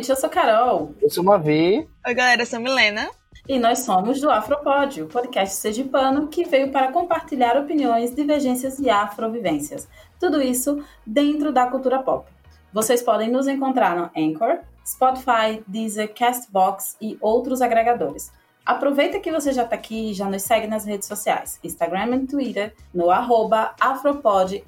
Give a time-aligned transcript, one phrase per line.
[0.00, 0.94] gente, eu sou Carol.
[1.00, 1.86] Eu sou Mavi.
[2.06, 3.10] Oi, galera, eu sou Milena.
[3.46, 8.88] E nós somos do Afropod, o podcast sergipano que veio para compartilhar opiniões, divergências e
[8.88, 9.86] afrovivências.
[10.18, 12.30] Tudo isso dentro da cultura pop.
[12.72, 18.32] Vocês podem nos encontrar no Anchor, Spotify, Deezer, Castbox e outros agregadores.
[18.64, 22.26] Aproveita que você já está aqui e já nos segue nas redes sociais, Instagram e
[22.26, 24.62] Twitter, no arroba afropod__.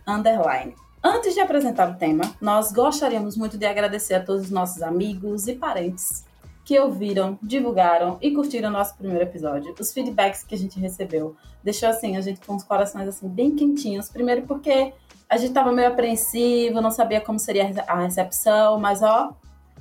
[1.05, 5.49] Antes de apresentar o tema, nós gostaríamos muito de agradecer a todos os nossos amigos
[5.49, 6.25] e parentes
[6.65, 9.75] que ouviram, divulgaram e curtiram o nosso primeiro episódio.
[9.81, 13.57] Os feedbacks que a gente recebeu deixou assim a gente com os corações assim bem
[13.57, 14.09] quentinhos.
[14.09, 14.93] Primeiro porque
[15.29, 19.33] a gente estava meio apreensivo, não sabia como seria a recepção, mas ó,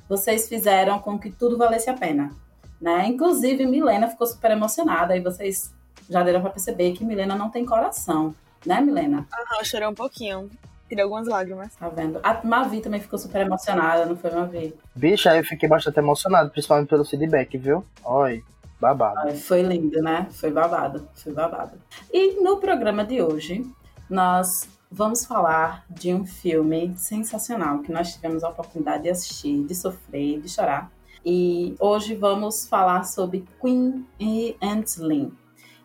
[0.08, 2.32] vocês fizeram com que tudo valesse a pena,
[2.80, 3.06] né?
[3.06, 5.72] Inclusive Milena ficou super emocionada e vocês
[6.10, 8.34] já deram para perceber que Milena não tem coração,
[8.66, 9.24] né, Milena?
[9.32, 10.50] Aham, eu chorei um pouquinho
[10.92, 11.74] tirei algumas lágrimas.
[11.74, 12.20] Tá vendo?
[12.22, 14.74] A Mavi também ficou super emocionada, não foi, Mavi?
[14.94, 17.82] Bicha, eu fiquei bastante emocionado, principalmente pelo feedback, viu?
[18.04, 18.44] Oi,
[18.78, 19.20] babado.
[19.20, 20.26] Ai, foi lindo, né?
[20.30, 21.72] Foi babado, foi babado.
[22.12, 23.66] E no programa de hoje,
[24.08, 29.74] nós vamos falar de um filme sensacional que nós tivemos a oportunidade de assistir, de
[29.74, 30.92] sofrer, de chorar.
[31.24, 35.32] E hoje vamos falar sobre Queen e Slim.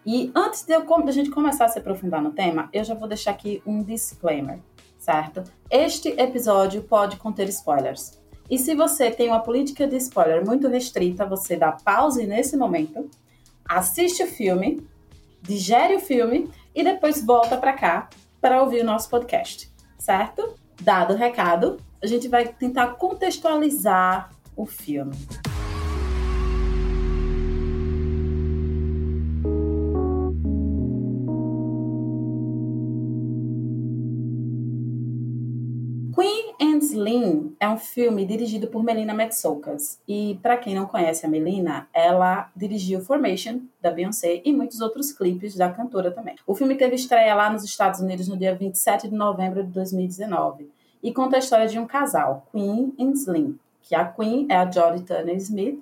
[0.05, 2.94] E antes de, eu, de a gente começar a se aprofundar no tema, eu já
[2.94, 4.59] vou deixar aqui um disclaimer
[5.08, 5.41] certo?
[5.72, 8.19] Este episódio pode conter spoilers.
[8.50, 13.09] E se você tem uma política de spoiler muito restrita, você dá pause nesse momento,
[13.63, 14.85] assiste o filme,
[15.41, 18.09] digere o filme e depois volta para cá
[18.41, 20.55] para ouvir o nosso podcast, certo?
[20.81, 25.16] Dado o recado, a gente vai tentar contextualizar o filme.
[36.97, 40.02] Slim é um filme dirigido por Melina Metsoukas.
[40.08, 45.12] E para quem não conhece a Melina, ela dirigiu Formation da Beyoncé e muitos outros
[45.12, 46.36] clipes da cantora também.
[46.47, 50.69] O filme teve estreia lá nos Estados Unidos no dia 27 de novembro de 2019
[51.03, 54.69] e conta a história de um casal, Queen e Slim, que a Queen é a
[54.69, 55.80] Jodie Turner Smith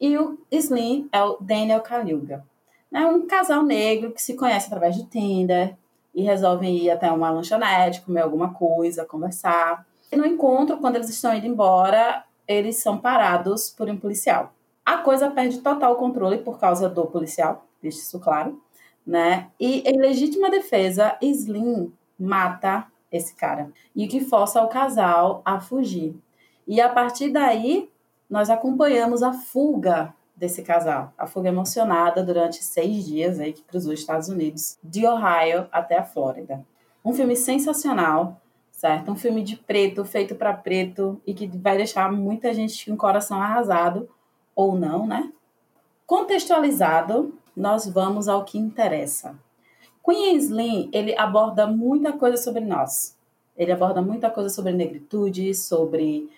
[0.00, 2.44] e o Slim é o Daniel Kaluuya.
[2.92, 5.76] É um casal negro que se conhece através de Tinder
[6.12, 9.86] e resolvem ir até uma lanchonete, comer alguma coisa, conversar.
[10.10, 14.52] E no encontro, quando eles estão indo embora, eles são parados por um policial.
[14.84, 18.60] A coisa perde total controle por causa do policial, deixe isso claro,
[19.04, 19.48] né?
[19.58, 26.14] E em legítima defesa, Slim mata esse cara e que força o casal a fugir.
[26.66, 27.90] E a partir daí,
[28.28, 33.92] nós acompanhamos a fuga desse casal, a fuga emocionada durante seis dias aí que cruzou
[33.92, 36.64] os Estados Unidos, de Ohio até a Flórida.
[37.04, 38.40] Um filme sensacional,
[38.76, 39.10] certo?
[39.10, 42.96] Um filme de preto, feito para preto e que vai deixar muita gente com o
[42.96, 44.08] coração arrasado
[44.54, 45.32] ou não, né?
[46.06, 49.34] Contextualizado, nós vamos ao que interessa.
[50.04, 53.16] Queen Slim, ele aborda muita coisa sobre nós.
[53.56, 56.30] Ele aborda muita coisa sobre negritude, sobre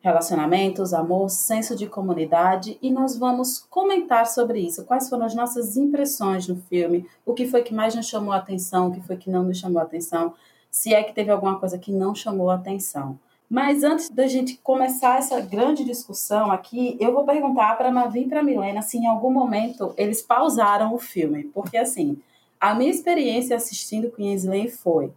[0.00, 4.84] relacionamentos, amor, senso de comunidade e nós vamos comentar sobre isso.
[4.84, 7.06] Quais foram as nossas impressões no filme?
[7.24, 8.88] O que foi que mais nos chamou a atenção?
[8.88, 10.34] O que foi que não nos chamou a atenção?
[10.72, 13.18] Se é que teve alguma coisa que não chamou a atenção.
[13.48, 18.28] Mas antes da gente começar essa grande discussão aqui, eu vou perguntar para Mavi e
[18.28, 21.44] para Milena se em algum momento eles pausaram o filme.
[21.44, 22.18] Porque, assim,
[22.58, 25.12] a minha experiência assistindo Queensley foi: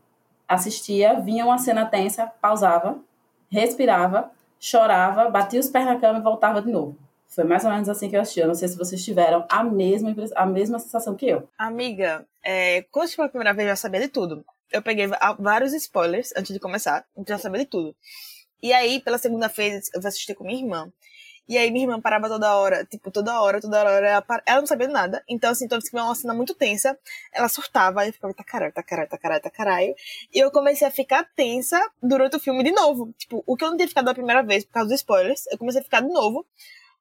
[0.45, 2.99] assistia, vinha uma cena tensa, pausava,
[3.49, 4.29] respirava,
[4.59, 6.97] chorava, batia os pés na cama e voltava de novo.
[7.29, 8.41] Foi mais ou menos assim que eu assisti.
[8.41, 11.47] Eu não sei se vocês tiveram a mesma, a mesma sensação que eu.
[11.57, 15.07] Amiga, é, quando eu a primeira vez, eu já sabia de tudo eu peguei
[15.39, 17.95] vários spoilers antes de começar, então já sabia de tudo.
[18.61, 20.91] E aí, pela segunda vez, eu assisti com minha irmã.
[21.47, 24.07] E aí, minha irmã parava toda hora, tipo, toda hora, toda hora.
[24.07, 25.23] Ela, ela não sabia nada.
[25.29, 26.97] Então, assim, toda vez que uma cena muito tensa,
[27.31, 28.07] ela surtava.
[28.07, 29.95] Eu ficava, tá caralho, tá caralho, tá caralho, tá caralho.
[30.33, 33.13] E eu comecei a ficar tensa durante o filme de novo.
[33.15, 35.57] Tipo, o que eu não tinha ficado da primeira vez por causa dos spoilers, eu
[35.59, 36.43] comecei a ficar de novo.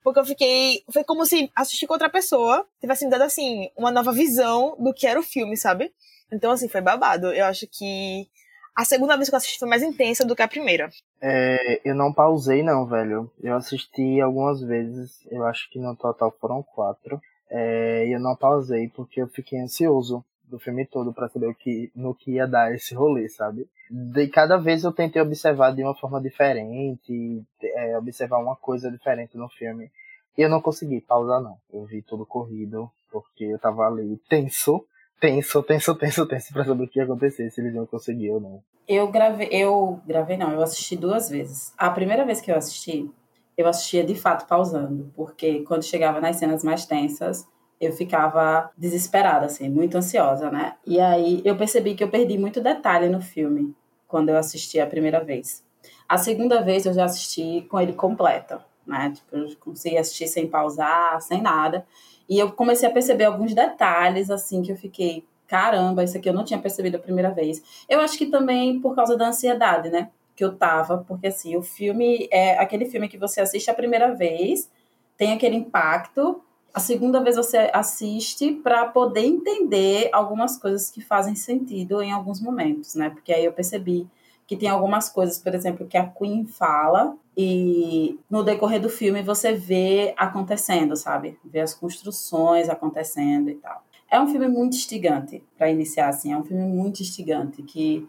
[0.03, 0.85] Porque eu fiquei.
[0.93, 4.93] Foi como se assistir com outra pessoa tivesse me dado, assim, uma nova visão do
[4.93, 5.91] que era o filme, sabe?
[6.33, 7.33] Então, assim, foi babado.
[7.33, 8.29] Eu acho que
[8.77, 10.91] a segunda vez que eu assisti foi mais intensa do que a primeira.
[11.21, 13.31] É, eu não pausei, não, velho.
[13.41, 17.21] Eu assisti algumas vezes, eu acho que no total foram quatro.
[17.49, 21.55] É, e eu não pausei porque eu fiquei ansioso do filme todo para saber o
[21.55, 23.69] que, no que ia dar esse rolê, sabe?
[23.91, 29.37] De cada vez eu tentei observar de uma forma diferente, é, observar uma coisa diferente
[29.37, 29.91] no filme.
[30.37, 31.57] E eu não consegui pausar, não.
[31.73, 34.85] Eu vi tudo corrido, porque eu tava ali tenso
[35.21, 38.41] tenso, tenso, tenso, tenso pra saber o que ia acontecer, se eles iam conseguir ou
[38.41, 38.63] não.
[38.87, 41.73] Eu gravei, eu gravei não, eu assisti duas vezes.
[41.79, 43.11] A primeira vez que eu assisti,
[43.57, 47.47] eu assistia de fato pausando, porque quando chegava nas cenas mais tensas,
[47.81, 50.75] eu ficava desesperada, assim, muito ansiosa, né?
[50.87, 53.75] E aí eu percebi que eu perdi muito detalhe no filme
[54.07, 55.65] quando eu assisti a primeira vez.
[56.09, 59.13] A segunda vez eu já assisti com ele completo, né?
[59.15, 61.87] Tipo, eu consegui assistir sem pausar, sem nada.
[62.29, 66.33] E eu comecei a perceber alguns detalhes, assim, que eu fiquei, caramba, isso aqui eu
[66.33, 67.63] não tinha percebido a primeira vez.
[67.89, 70.11] Eu acho que também por causa da ansiedade, né?
[70.35, 74.15] Que eu tava, porque assim, o filme é aquele filme que você assiste a primeira
[74.15, 74.71] vez,
[75.17, 76.43] tem aquele impacto,
[76.73, 82.41] a segunda vez você assiste para poder entender algumas coisas que fazem sentido em alguns
[82.41, 83.11] momentos, né?
[83.11, 84.09] Porque aí eu percebi
[84.47, 89.23] que tem algumas coisas, por exemplo, que a Queen fala e no decorrer do filme
[89.23, 91.39] você vê acontecendo, sabe?
[91.45, 93.83] Vê as construções acontecendo e tal.
[94.11, 98.07] É um filme muito instigante para iniciar assim, é um filme muito instigante que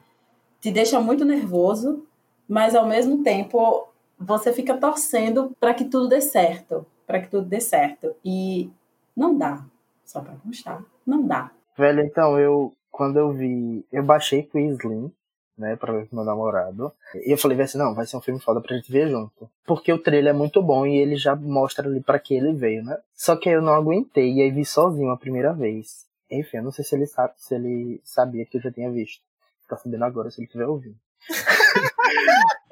[0.60, 2.06] te deixa muito nervoso,
[2.48, 3.88] mas ao mesmo tempo
[4.20, 8.14] você fica torcendo para que tudo dê certo, para que tudo dê certo.
[8.24, 8.70] E
[9.16, 9.66] não dá,
[10.04, 11.52] só para constar, não dá.
[11.78, 15.12] Velho, então eu quando eu vi, eu baixei o Slim,
[15.58, 16.92] né, pra ver com meu namorado.
[17.26, 19.50] E eu falei assim, não, vai ser um filme foda pra gente ver junto.
[19.66, 22.84] Porque o trailer é muito bom e ele já mostra ali para que ele veio,
[22.84, 22.98] né?
[23.14, 26.06] Só que eu não aguentei e aí vi sozinho a primeira vez.
[26.30, 29.22] Enfim, eu não sei se ele sabe, se ele sabia que eu já tinha visto.
[29.68, 30.96] Tá sabendo agora se ele estiver ouvindo.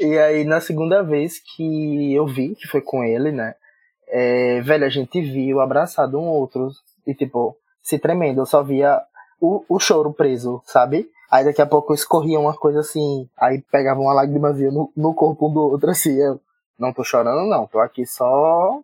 [0.00, 3.56] E aí, na segunda vez que eu vi, que foi com ele, né?
[4.06, 6.70] É, velho, a gente viu abraçado um outro
[7.04, 8.40] e, tipo, se tremendo.
[8.40, 9.02] Eu só via
[9.40, 11.10] o, o choro preso, sabe?
[11.30, 15.48] Aí daqui a pouco escorria uma coisa assim, aí pegava uma lágrimazinha no, no corpo
[15.48, 16.16] um do outro, assim.
[16.18, 16.40] Eu
[16.78, 18.80] não tô chorando, não, tô aqui só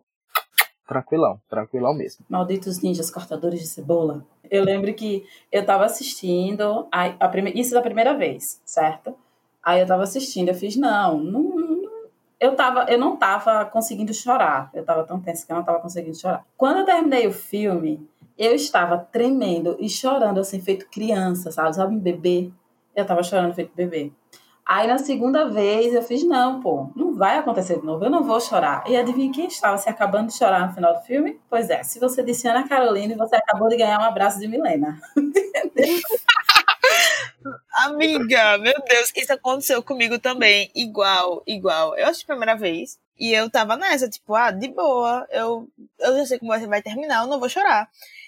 [0.87, 2.25] tranquilão, tranquilão mesmo.
[2.29, 4.23] Malditos ninjas cortadores de cebola.
[4.49, 7.51] Eu lembro que eu tava assistindo, a, a prime...
[7.55, 9.15] isso da primeira vez, certo?
[9.63, 11.91] Aí eu tava assistindo, eu fiz, não, não, não,
[12.39, 14.69] eu, tava, eu não tava conseguindo chorar.
[14.73, 16.45] Eu tava tão tensa que eu não tava conseguindo chorar.
[16.55, 21.75] Quando eu terminei o filme, eu estava tremendo e chorando, assim, feito criança, sabe?
[21.75, 22.51] Sabe bebê?
[22.95, 24.11] Eu tava chorando feito bebê.
[24.65, 28.23] Aí na segunda vez eu fiz, não, pô, não vai acontecer de novo, eu não
[28.23, 28.83] vou chorar.
[28.87, 31.39] E adivinha quem estava se acabando de chorar no final do filme?
[31.47, 34.99] Pois é, se você disse Ana Carolina, você acabou de ganhar um abraço de Milena.
[37.85, 40.71] Amiga, meu Deus, isso aconteceu comigo também.
[40.73, 41.95] Igual, igual.
[41.95, 42.97] Eu acho a primeira vez.
[43.19, 47.23] E eu tava nessa, tipo, ah, de boa, eu, eu já sei como vai terminar,
[47.23, 47.87] eu não vou chorar.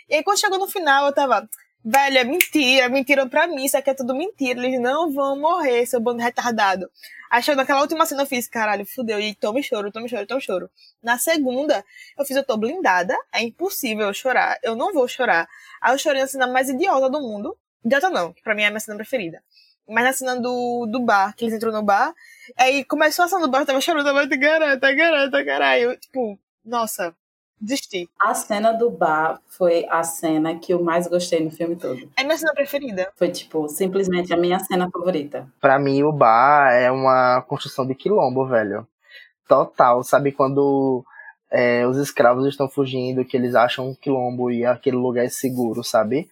[0.10, 1.48] E aí quando chegou no final, eu tava,
[1.84, 5.86] velho, é mentira, mentiram pra mim, isso aqui é tudo mentira, eles não vão morrer,
[5.86, 6.90] seu bando retardado.
[7.30, 10.42] Aí chegou naquela última cena, eu fiz, caralho, fudeu, e tome choro, tome choro, tome
[10.42, 10.70] choro.
[11.04, 11.84] Na segunda,
[12.18, 15.48] eu fiz, eu tô blindada, é impossível eu chorar, eu não vou chorar.
[15.82, 17.58] Aí eu chorei na cena mais idiota do mundo,
[17.88, 19.42] Idiota não, que pra mim é a minha cena preferida.
[19.88, 22.14] Mas na cena do, do bar, que eles entram no bar,
[22.58, 25.98] aí começou a cena do bar, eu tava chorando, tava garanta, garanta, caralho.
[25.98, 27.16] Tipo, nossa,
[27.60, 28.10] desisti.
[28.20, 32.10] A cena do bar foi a cena que eu mais gostei no filme todo.
[32.16, 33.12] É minha cena preferida.
[33.16, 35.48] Foi, tipo, simplesmente a minha cena favorita.
[35.60, 38.88] Pra mim, o bar é uma construção de quilombo, velho.
[39.48, 40.32] Total, sabe?
[40.32, 41.04] Quando
[41.52, 45.84] é, os escravos estão fugindo, que eles acham um quilombo e aquele lugar é seguro,
[45.84, 46.30] sabe?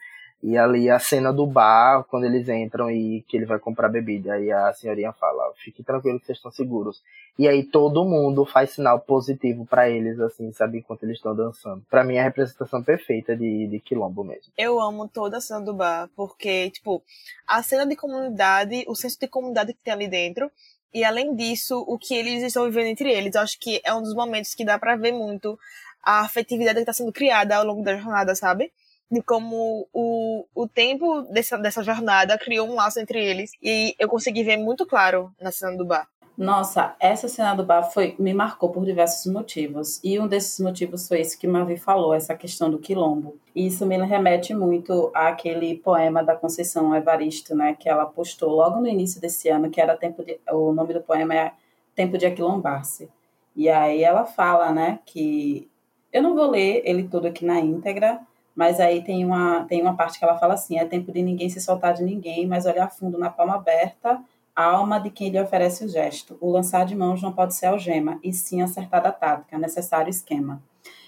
[0.48, 4.34] E ali a cena do bar, quando eles entram e que ele vai comprar bebida,
[4.34, 7.02] aí a senhorinha fala: "Fique tranquilo que vocês estão seguros".
[7.40, 11.84] E aí todo mundo faz sinal positivo para eles assim, sabe, enquanto eles estão dançando.
[11.90, 14.54] Para mim é a representação perfeita de, de quilombo mesmo.
[14.56, 17.02] Eu amo toda a cena do bar, porque tipo,
[17.48, 20.52] a cena de comunidade, o senso de comunidade que tem ali dentro,
[20.94, 24.02] e além disso, o que eles estão vivendo entre eles, eu acho que é um
[24.04, 25.58] dos momentos que dá para ver muito
[26.04, 28.72] a afetividade que está sendo criada ao longo da jornada, sabe?
[29.12, 33.52] De como o, o tempo dessa, dessa jornada criou um laço entre eles.
[33.62, 36.08] E eu consegui ver muito claro na cena do bar.
[36.38, 40.02] Nossa, essa cena do bar foi, me marcou por diversos motivos.
[40.04, 43.40] E um desses motivos foi esse que Mavi falou, essa questão do quilombo.
[43.56, 48.82] E isso me remete muito àquele poema da Conceição Evaristo, né, que ela postou logo
[48.82, 51.54] no início desse ano, que era tempo de, o nome do poema é
[51.96, 53.10] Tempo de Aquilombar-se.
[53.56, 55.70] E aí ela fala, né, que
[56.12, 58.20] eu não vou ler ele todo aqui na íntegra,
[58.56, 61.50] mas aí tem uma, tem uma parte que ela fala assim: é tempo de ninguém
[61.50, 64.22] se soltar de ninguém, mas olhar fundo na palma aberta,
[64.56, 66.38] a alma de quem lhe oferece o gesto.
[66.40, 70.62] O lançar de mãos não pode ser algema, e sim acertada tática, necessário esquema.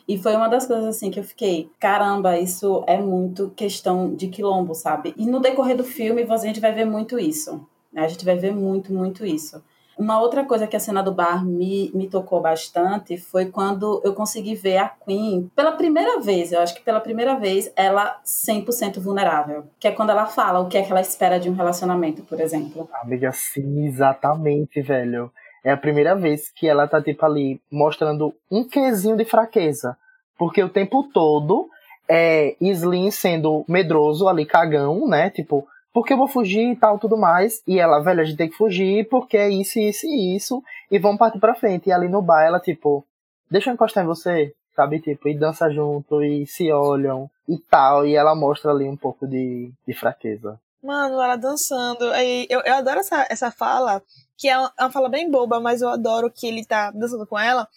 [0.08, 4.28] E foi uma das coisas assim que eu fiquei, caramba, isso é muito questão de
[4.30, 5.14] quilombo, sabe?
[5.18, 7.68] E no decorrer do filme a gente vai ver muito isso.
[7.92, 8.06] Né?
[8.06, 9.62] A gente vai ver muito, muito isso.
[9.98, 14.14] Uma outra coisa que a cena do bar me, me tocou bastante foi quando eu
[14.14, 19.00] consegui ver a Queen pela primeira vez, eu acho que pela primeira vez, ela 100%
[19.00, 19.66] vulnerável.
[19.80, 22.40] Que é quando ela fala o que é que ela espera de um relacionamento, por
[22.40, 22.88] exemplo.
[23.02, 25.32] Amiga, sim, exatamente, velho.
[25.64, 29.98] é a primeira vez que ela tá, tipo, ali mostrando um quesinho de fraqueza.
[30.38, 31.68] Porque o tempo todo
[32.08, 35.30] é Slim sendo medroso ali, cagão, né?
[35.30, 37.62] Tipo, porque eu vou fugir e tal, tudo mais.
[37.68, 40.64] E ela, velho, a gente tem que fugir porque é isso, isso e isso.
[40.92, 41.90] E vamos partir pra frente.
[41.90, 43.06] E ali no bar, ela, tipo,
[43.50, 45.00] deixa eu encostar em você, sabe?
[45.00, 48.06] Tipo, e dança junto, e se olham e tal.
[48.06, 50.60] E ela mostra ali um pouco de, de fraqueza.
[50.84, 52.12] Mano, ela dançando.
[52.12, 54.02] Aí, eu, eu adoro essa, essa fala,
[54.38, 57.38] que é uma, é fala bem boba, mas eu adoro que ele tá dançando com
[57.38, 57.68] ela.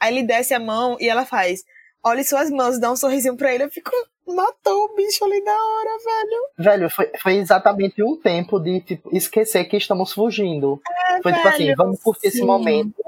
[0.00, 1.64] Aí ele desce a mão e ela faz.
[2.02, 3.64] Olha suas mãos, dá um sorrisinho pra ele.
[3.64, 3.90] Eu fico,
[4.34, 6.42] matou o bicho ali na hora, velho.
[6.58, 10.80] Velho, foi, foi exatamente um tempo de tipo, esquecer que estamos fugindo.
[11.10, 12.44] É, foi velho, tipo assim, vamos curtir esse sim.
[12.44, 13.02] momento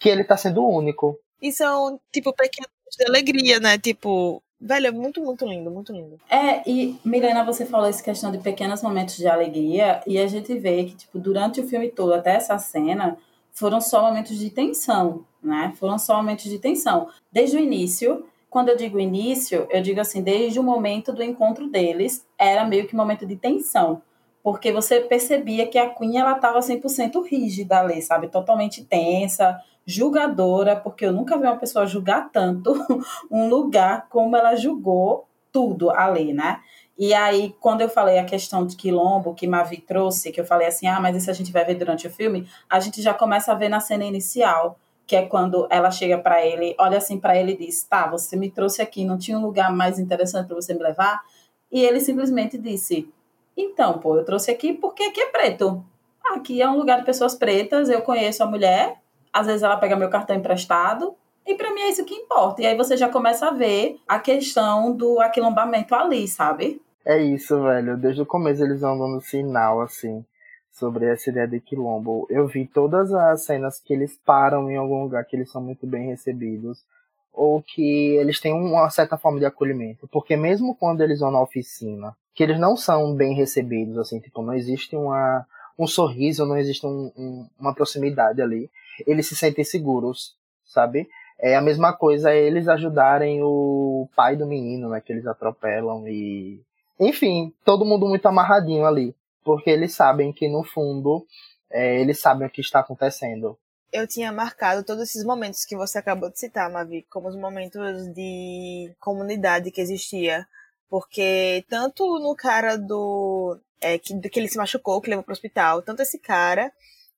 [0.00, 1.18] que ele tá sendo único.
[1.40, 3.78] E são, tipo, pequenos de alegria, né?
[3.78, 6.18] Tipo, velho, é muito, muito lindo, muito lindo.
[6.28, 10.56] É, e Milena, você falou essa questão de pequenos momentos de alegria, e a gente
[10.58, 13.16] vê que, tipo, durante o filme todo, até essa cena,
[13.52, 15.72] foram só momentos de tensão, né?
[15.76, 17.08] Foram só momentos de tensão.
[17.30, 21.68] Desde o início, quando eu digo início, eu digo assim, desde o momento do encontro
[21.68, 24.00] deles, era meio que um momento de tensão.
[24.44, 28.28] Porque você percebia que a Queen, ela estava 100% rígida ali, sabe?
[28.28, 32.72] Totalmente tensa, julgadora, porque eu nunca vi uma pessoa julgar tanto
[33.28, 36.60] um lugar como ela julgou tudo ali, né?
[36.96, 40.68] E aí, quando eu falei a questão de quilombo que Mavi trouxe, que eu falei
[40.68, 43.50] assim, ah, mas isso a gente vai ver durante o filme, a gente já começa
[43.50, 47.36] a ver na cena inicial, que é quando ela chega para ele, olha assim para
[47.36, 50.56] ele e diz, tá, você me trouxe aqui, não tinha um lugar mais interessante para
[50.56, 51.22] você me levar?
[51.70, 53.08] E ele simplesmente disse,
[53.56, 55.84] então, pô, eu trouxe aqui porque aqui é preto.
[56.24, 58.96] Aqui é um lugar de pessoas pretas, eu conheço a mulher,
[59.32, 61.14] às vezes ela pega meu cartão emprestado,
[61.46, 62.62] e para mim é isso que importa.
[62.62, 66.80] E aí você já começa a ver a questão do aquilombamento ali, sabe?
[67.04, 67.98] É isso, velho.
[67.98, 70.24] Desde o começo eles vão dando sinal, assim,
[70.74, 72.26] sobre essa ideia de quilombo.
[72.28, 75.86] Eu vi todas as cenas que eles param em algum lugar que eles são muito
[75.86, 76.84] bem recebidos.
[77.32, 80.08] Ou que eles têm uma certa forma de acolhimento.
[80.08, 84.40] Porque mesmo quando eles vão na oficina, que eles não são bem recebidos, assim, tipo,
[84.42, 85.44] não existe uma,
[85.78, 88.70] um sorriso, não existe um, um, uma proximidade ali.
[89.06, 91.08] Eles se sentem seguros, sabe?
[91.40, 95.00] É a mesma coisa eles ajudarem o pai do menino, né?
[95.00, 96.60] Que eles atropelam e.
[96.98, 99.14] Enfim, todo mundo muito amarradinho ali.
[99.44, 101.26] Porque eles sabem que no fundo
[101.70, 103.58] é, eles sabem o que está acontecendo.
[103.92, 108.12] Eu tinha marcado todos esses momentos que você acabou de citar, Mavi, como os momentos
[108.12, 110.46] de comunidade que existia.
[110.88, 113.58] Porque tanto no cara do.
[113.80, 116.72] É, que, que ele se machucou, que levou pro hospital, tanto esse cara,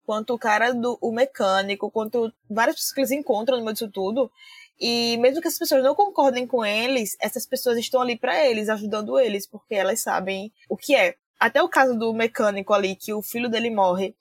[0.05, 3.91] quanto o cara do o mecânico, quanto várias pessoas que eles encontram no meio disso
[3.91, 4.31] tudo.
[4.79, 8.69] E mesmo que as pessoas não concordem com eles, essas pessoas estão ali para eles,
[8.69, 11.17] ajudando eles, porque elas sabem o que é.
[11.39, 14.15] Até o caso do mecânico ali, que o filho dele morre,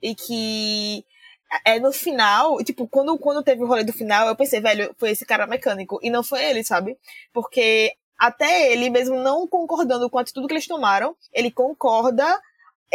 [0.00, 1.04] e que
[1.64, 5.10] é no final, tipo, quando, quando teve o rolê do final, eu pensei, velho, foi
[5.10, 6.96] esse cara mecânico, e não foi ele, sabe?
[7.32, 12.40] Porque até ele, mesmo não concordando com tudo que eles tomaram, ele concorda.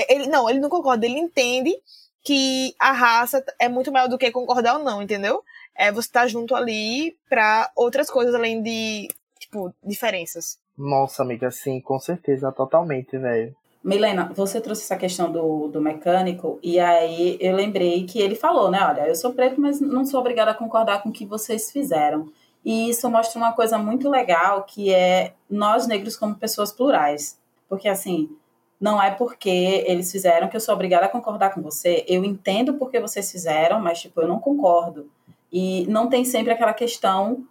[0.08, 1.76] Ele, não, ele não concorda, ele entende
[2.24, 5.44] que a raça é muito maior do que concordar ou não, entendeu?
[5.76, 10.58] É você tá junto ali pra outras coisas além de, tipo, diferenças.
[10.78, 13.56] Nossa, amiga, sim, com certeza, totalmente, velho.
[13.88, 18.70] Milena, você trouxe essa questão do, do mecânico, e aí eu lembrei que ele falou,
[18.70, 18.86] né?
[18.86, 22.30] Olha, eu sou preto, mas não sou obrigada a concordar com o que vocês fizeram.
[22.66, 27.40] E isso mostra uma coisa muito legal, que é nós negros como pessoas plurais.
[27.70, 28.30] Porque, assim,
[28.78, 32.04] não é porque eles fizeram que eu sou obrigada a concordar com você.
[32.10, 35.10] Eu entendo porque vocês fizeram, mas, tipo, eu não concordo.
[35.50, 37.46] E não tem sempre aquela questão.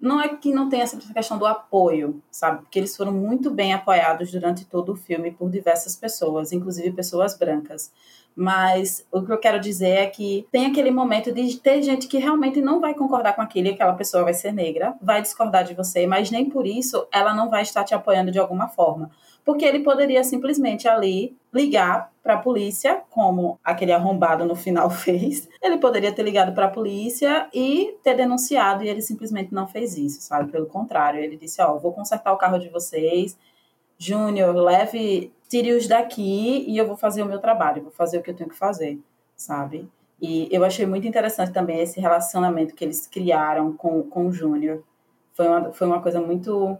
[0.00, 2.62] Não é que não tenha essa questão do apoio, sabe?
[2.62, 7.36] Porque eles foram muito bem apoiados durante todo o filme por diversas pessoas, inclusive pessoas
[7.36, 7.92] brancas.
[8.34, 12.18] Mas o que eu quero dizer é que tem aquele momento de ter gente que
[12.18, 15.74] realmente não vai concordar com aquilo e aquela pessoa vai ser negra, vai discordar de
[15.74, 19.10] você, mas nem por isso ela não vai estar te apoiando de alguma forma.
[19.48, 25.48] Porque ele poderia simplesmente ali ligar para a polícia, como aquele arrombado no final fez.
[25.62, 29.96] Ele poderia ter ligado para a polícia e ter denunciado, e ele simplesmente não fez
[29.96, 30.52] isso, sabe?
[30.52, 33.38] Pelo contrário, ele disse: Ó, oh, vou consertar o carro de vocês.
[33.96, 38.28] Júnior, leve tire-os daqui e eu vou fazer o meu trabalho, vou fazer o que
[38.28, 38.98] eu tenho que fazer,
[39.34, 39.88] sabe?
[40.20, 44.82] E eu achei muito interessante também esse relacionamento que eles criaram com, com o Júnior.
[45.32, 46.76] Foi uma, foi uma coisa muito,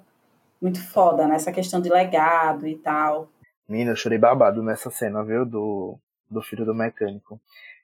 [0.60, 1.38] muito foda, né?
[1.52, 3.28] questão de legado e tal.
[3.68, 5.44] Mina, eu chorei babado nessa cena, viu?
[5.44, 5.98] Do,
[6.30, 7.40] do filho do mecânico.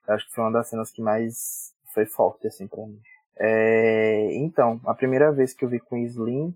[0.07, 3.01] Eu acho que foi uma das cenas que mais foi forte, assim, pra mim.
[3.37, 6.55] É, então, a primeira vez que eu vi com Slim,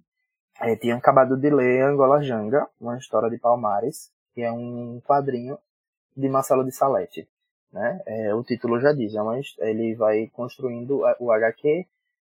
[0.60, 5.58] é, tinha acabado de ler Angola Janga, uma história de Palmares, que é um quadrinho
[6.16, 7.28] de Marcelo de Salete.
[7.72, 8.00] né?
[8.06, 11.87] É, o título já diz, é uma, ele vai construindo o HQ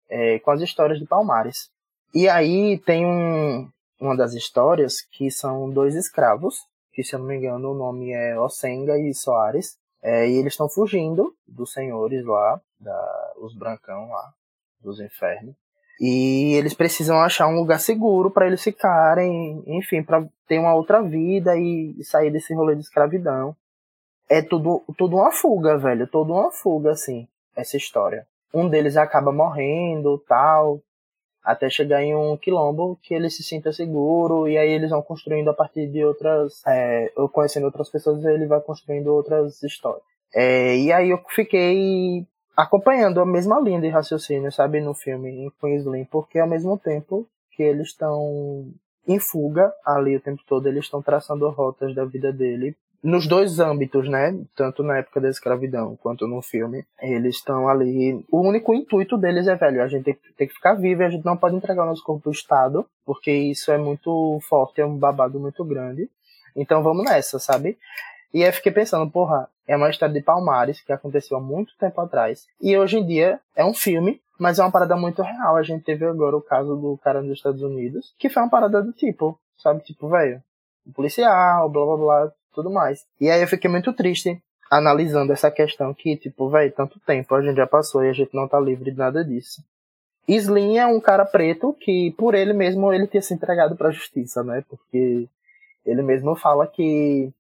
[0.09, 1.71] é, com as histórias de Palmares.
[2.13, 7.28] E aí tem um, uma das histórias que são dois escravos, que se eu não
[7.28, 12.25] me engano o nome é Osenga e Soares, é, e eles estão fugindo dos senhores
[12.25, 14.34] lá, da, os brancão lá,
[14.82, 15.56] dos infernos.
[16.00, 21.01] E eles precisam achar um lugar seguro para eles ficarem, enfim, para ter uma outra
[21.01, 23.54] vida e sair desse rolê de escravidão.
[24.30, 28.25] É tudo, tudo uma fuga, velho, tudo uma fuga, assim, essa história.
[28.54, 30.82] Um deles acaba morrendo, tal,
[31.50, 35.50] até chegar em um quilombo que ele se sinta seguro e aí eles vão construindo
[35.50, 40.03] a partir de outras, é, conhecendo outras pessoas, ele vai construindo outras histórias.
[40.34, 42.24] É, e aí eu fiquei
[42.56, 47.27] acompanhando a mesma linha de raciocínio, sabe, no filme em Queensland, porque ao mesmo tempo
[47.51, 48.68] que eles estão
[49.08, 53.60] em fuga ali o tempo todo, eles estão traçando rotas da vida dele nos dois
[53.60, 54.38] âmbitos, né?
[54.56, 56.86] Tanto na época da escravidão quanto no filme.
[57.01, 58.25] Eles estão ali.
[58.32, 61.25] O único intuito deles é, velho, a gente tem, que ficar vivo e a gente
[61.25, 64.98] não pode entregar o nosso corpo pro Estado, porque isso é muito forte, é um
[64.98, 66.10] babado muito grande.
[66.56, 67.77] Então vamos nessa, sabe?
[68.34, 72.00] E aí fiquei pensando, porra, é uma história de Palmares que aconteceu há muito tempo
[72.01, 72.48] atrás.
[72.62, 75.56] E hoje em dia é um filme, mas é uma parada muito real.
[75.56, 78.82] A gente teve agora o caso do cara nos Estados Unidos, que foi uma parada
[78.82, 79.82] do tipo, sabe?
[79.84, 80.44] Tipo, velho,
[80.94, 83.06] policial, blá blá blá, tudo mais.
[83.20, 87.42] E aí eu fiquei muito triste analisando essa questão que, tipo, velho, tanto tempo a
[87.42, 89.63] gente já passou e a gente não tá livre de nada disso.
[90.28, 94.44] Slim é um cara preto que, por ele mesmo, ele tinha se entregado pra justiça,
[94.44, 94.63] né?
[94.70, 95.28] Porque
[95.86, 97.32] ele mesmo fala que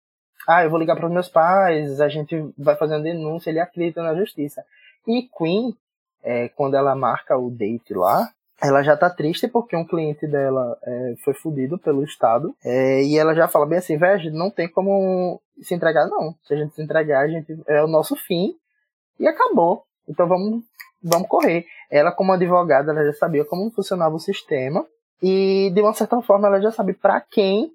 [0.47, 4.01] ah, eu vou ligar para os meus pais, a gente vai fazendo denúncia, ele acredita
[4.01, 4.65] na justiça.
[5.07, 5.75] E Queen,
[6.23, 10.77] é, quando ela marca o date lá, ela já tá triste porque um cliente dela
[10.83, 12.55] é, foi fudido pelo Estado.
[12.63, 16.35] É, e ela já fala bem assim, velho, não tem como se entregar, não.
[16.43, 18.53] Se a gente se entregar, a gente é o nosso fim
[19.19, 19.83] e acabou.
[20.07, 20.63] Então vamos,
[21.03, 21.65] vamos correr.
[21.89, 24.85] Ela, como advogada, ela já sabia como funcionava o sistema.
[25.21, 27.71] E de uma certa forma ela já sabe para quem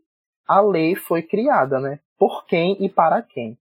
[0.46, 1.98] a lei foi criada, né?
[2.18, 3.58] por quem e para quem.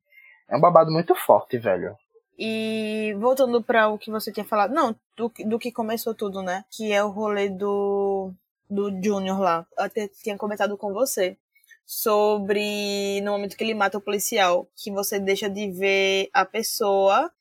[0.50, 1.96] É um babado muito forte, velho.
[2.38, 6.66] E voltando para o que você tinha falado, não, do, do que começou tudo, né?
[6.72, 8.34] Que é o rolê do,
[8.70, 9.68] do Junior lá.
[9.78, 11.38] Eu até tinha comentado com você
[11.86, 17.32] sobre no momento que ele mata o policial, que você deixa de ver a pessoa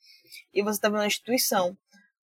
[0.52, 1.76] e você tá vendo a instituição.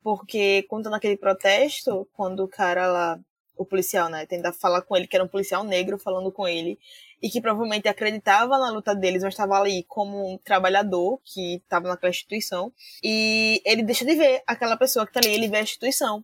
[0.04, 3.20] Porque quando naquele protesto, quando o cara lá,
[3.58, 6.80] o policial, né, tenta falar com ele, que era um policial negro falando com ele,
[7.22, 11.88] e que provavelmente acreditava na luta deles, mas estava ali como um trabalhador que estava
[11.88, 12.72] naquela instituição.
[13.04, 16.24] E ele deixa de ver aquela pessoa que está ali, ele vê a instituição.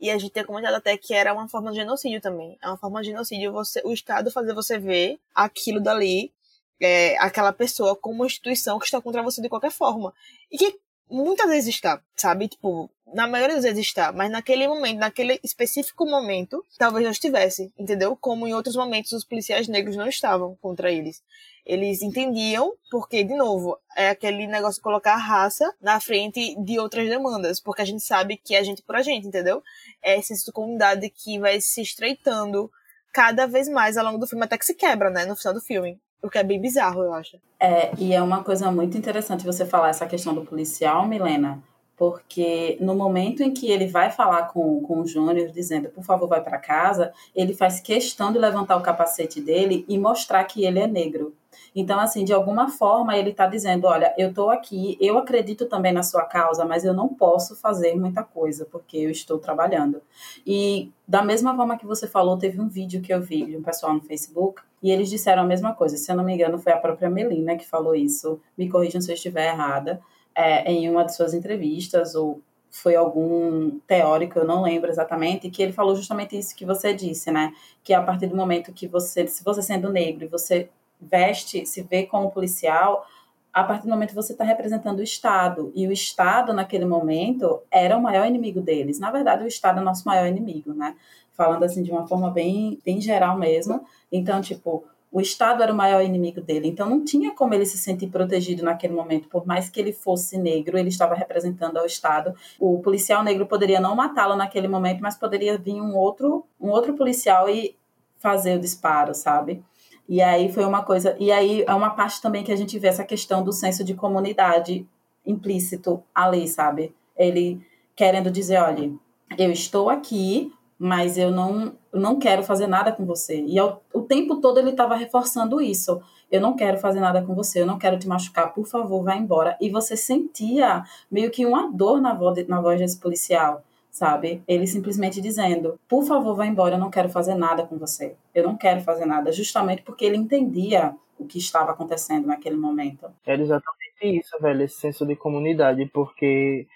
[0.00, 2.56] E a gente tinha comentado até que era uma forma de genocídio também.
[2.62, 6.32] É uma forma de genocídio você, o Estado fazer você ver aquilo dali,
[6.80, 10.14] é, aquela pessoa como uma instituição que está contra você de qualquer forma.
[10.52, 10.78] E que
[11.10, 12.48] muitas vezes está, sabe?
[12.48, 17.72] Tipo, na maioria das vezes está, mas naquele momento, naquele específico momento, talvez não estivesse,
[17.78, 18.16] entendeu?
[18.16, 21.22] Como em outros momentos os policiais negros não estavam contra eles.
[21.64, 26.78] Eles entendiam, porque, de novo, é aquele negócio de colocar a raça na frente de
[26.78, 29.62] outras demandas, porque a gente sabe que é gente por a gente, entendeu?
[30.02, 32.70] É essa comunidade que vai se estreitando
[33.12, 35.60] cada vez mais ao longo do filme, até que se quebra, né, no final do
[35.60, 36.00] filme.
[36.22, 37.38] O que é bem bizarro, eu acho.
[37.60, 41.62] É, e é uma coisa muito interessante você falar essa questão do policial, Milena,
[41.96, 46.28] porque no momento em que ele vai falar com, com o Júnior, dizendo, por favor,
[46.28, 50.78] vai para casa, ele faz questão de levantar o capacete dele e mostrar que ele
[50.78, 51.34] é negro.
[51.74, 55.92] Então, assim, de alguma forma, ele está dizendo: olha, eu estou aqui, eu acredito também
[55.92, 60.02] na sua causa, mas eu não posso fazer muita coisa, porque eu estou trabalhando.
[60.46, 63.62] E da mesma forma que você falou, teve um vídeo que eu vi de um
[63.62, 65.96] pessoal no Facebook, e eles disseram a mesma coisa.
[65.96, 68.40] Se eu não me engano, foi a própria Melina que falou isso.
[68.56, 70.00] Me corrijam se eu estiver errada
[70.34, 75.62] é, em uma de suas entrevistas, ou foi algum teórico, eu não lembro exatamente, que
[75.62, 77.52] ele falou justamente isso que você disse, né?
[77.82, 80.68] Que a partir do momento que você, se você sendo negro você
[81.00, 83.06] veste, se vê como policial,
[83.52, 85.72] a partir do momento que você está representando o Estado.
[85.74, 88.98] E o Estado, naquele momento, era o maior inimigo deles.
[88.98, 90.94] Na verdade, o Estado é o nosso maior inimigo, né?
[91.32, 93.84] Falando assim de uma forma bem, bem geral mesmo.
[94.12, 97.78] Então, tipo, o Estado era o maior inimigo dele, então não tinha como ele se
[97.78, 102.34] sentir protegido naquele momento, por mais que ele fosse negro, ele estava representando ao Estado.
[102.60, 106.94] O policial negro poderia não matá-lo naquele momento, mas poderia vir um outro, um outro
[106.94, 107.74] policial e
[108.18, 109.62] fazer o disparo, sabe?
[110.08, 112.88] E aí foi uma coisa, e aí é uma parte também que a gente vê
[112.88, 114.88] essa questão do senso de comunidade
[115.26, 116.94] implícito ali, sabe?
[117.16, 117.60] Ele
[117.94, 118.90] querendo dizer, olha,
[119.36, 123.44] eu estou aqui mas eu não, não quero fazer nada com você.
[123.44, 126.00] E ao, o tempo todo ele estava reforçando isso.
[126.30, 129.16] Eu não quero fazer nada com você, eu não quero te machucar, por favor, vá
[129.16, 129.56] embora.
[129.60, 133.64] E você sentia meio que uma dor na voz, na voz desse policial,
[133.98, 134.42] sabe?
[134.46, 138.14] Ele simplesmente dizendo: por favor, vá embora, eu não quero fazer nada com você.
[138.34, 143.10] Eu não quero fazer nada, justamente porque ele entendia o que estava acontecendo naquele momento.
[143.26, 146.66] Era exatamente isso, velho, esse senso de comunidade, porque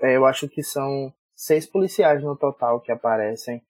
[0.00, 3.62] é, eu acho que são seis policiais no total que aparecem.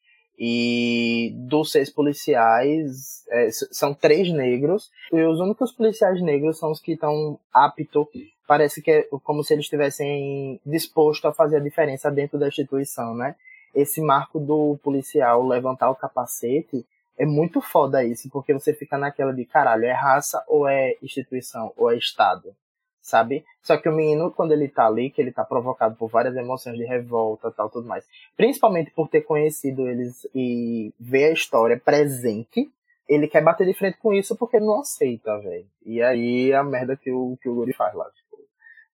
[0.43, 4.90] E dos seis policiais, é, são três negros.
[5.12, 8.09] E os únicos policiais negros são os que estão aptos.
[8.51, 13.15] Parece que é como se eles estivessem dispostos a fazer a diferença dentro da instituição,
[13.15, 13.37] né?
[13.73, 16.85] Esse marco do policial levantar o capacete
[17.17, 21.73] é muito foda isso, porque você fica naquela de caralho, é raça ou é instituição
[21.77, 22.53] ou é Estado?
[23.01, 23.45] sabe?
[23.63, 26.77] Só que o menino, quando ele tá ali, que ele tá provocado por várias emoções
[26.77, 28.05] de revolta, tal, tudo mais,
[28.37, 32.69] principalmente por ter conhecido eles e ver a história presente,
[33.11, 35.66] ele quer bater de frente com isso porque não aceita, velho.
[35.85, 38.38] E aí a merda que o, que o Guri faz lá, tipo,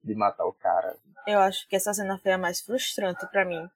[0.01, 0.95] de matar o cara.
[1.28, 3.67] Eu acho que essa cena foi a mais frustrante para mim.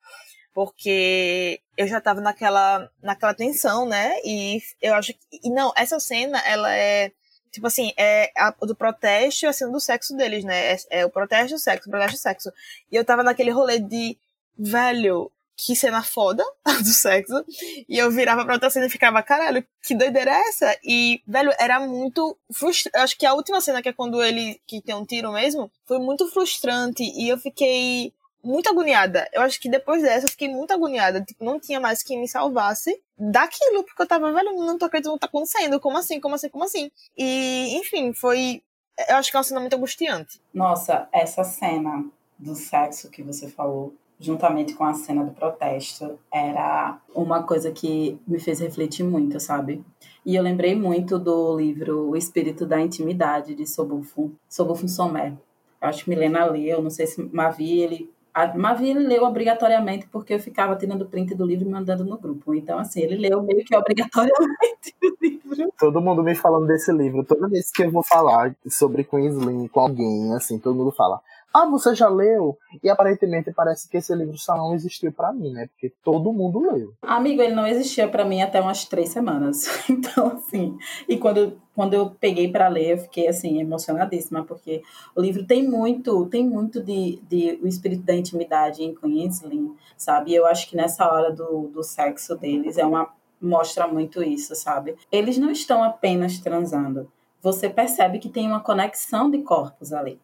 [0.54, 4.14] Porque eu já tava naquela, naquela tensão, né?
[4.24, 5.20] E eu acho que.
[5.44, 7.12] E não, essa cena, ela é
[7.52, 10.74] Tipo assim, é a, do protesto assim, do sexo deles, né?
[10.74, 12.54] É, é o protesto do sexo, o protesto do sexo.
[12.92, 14.18] E eu tava naquele rolê de,
[14.58, 15.32] velho,
[15.66, 16.44] que cena foda
[16.80, 17.44] do sexo.
[17.88, 20.78] E eu virava pra outra cena e ficava, caralho, que doideira é essa?
[20.84, 22.98] E, velho, era muito frustrante.
[22.98, 26.00] Acho que a última cena, que é quando ele que tem um tiro mesmo, foi
[26.00, 27.04] muito frustrante.
[27.04, 29.28] E eu fiquei muito agoniada.
[29.34, 31.22] Eu acho que depois dessa eu fiquei muito agoniada.
[31.22, 35.16] Tipo, não tinha mais quem me salvasse daquilo, porque eu tava, velho, não tô acreditando
[35.16, 35.80] que tá acontecendo.
[35.80, 36.22] Como assim?
[36.22, 36.50] Como assim?
[36.50, 36.90] Como assim?
[37.18, 38.64] E, enfim, foi.
[39.10, 40.42] Eu acho que é uma cena muito angustiante.
[40.54, 42.06] Nossa, essa cena
[42.38, 48.20] do sexo que você falou, juntamente com a cena do protesto, era uma coisa que
[48.28, 49.84] me fez refletir muito, sabe?
[50.26, 55.38] E eu lembrei muito do livro O Espírito da Intimidade, de Sobufo, Sobufo Somé.
[55.82, 58.10] Eu acho que Milena leu, não sei se Mavi, ele
[58.56, 62.54] Mavi ele leu obrigatoriamente porque eu ficava tirando print do livro e mandando no grupo.
[62.54, 65.74] Então, assim, ele leu meio que obrigatoriamente o livro.
[65.78, 67.24] Todo mundo me falando desse livro.
[67.24, 71.20] Toda vez que eu vou falar sobre Queensland com alguém, assim, todo mundo fala:
[71.54, 72.58] ah, você já leu?
[72.84, 75.68] E aparentemente parece que esse livro só não existiu para mim, né?
[75.68, 76.94] Porque todo mundo leu.
[77.02, 79.68] Amigo, ele não existia para mim até umas três semanas.
[80.00, 84.82] Então, assim, e quando, quando eu peguei para ler, eu fiquei, assim, emocionadíssima, porque
[85.16, 90.32] o livro tem muito, tem muito de, de o espírito da intimidade em Queensland, sabe?
[90.32, 93.10] E eu acho que nessa hora do, do sexo deles é uma
[93.42, 94.96] mostra muito isso, sabe?
[95.12, 97.12] Eles não estão apenas transando.
[97.42, 100.20] Você percebe que tem uma conexão de corpos ali.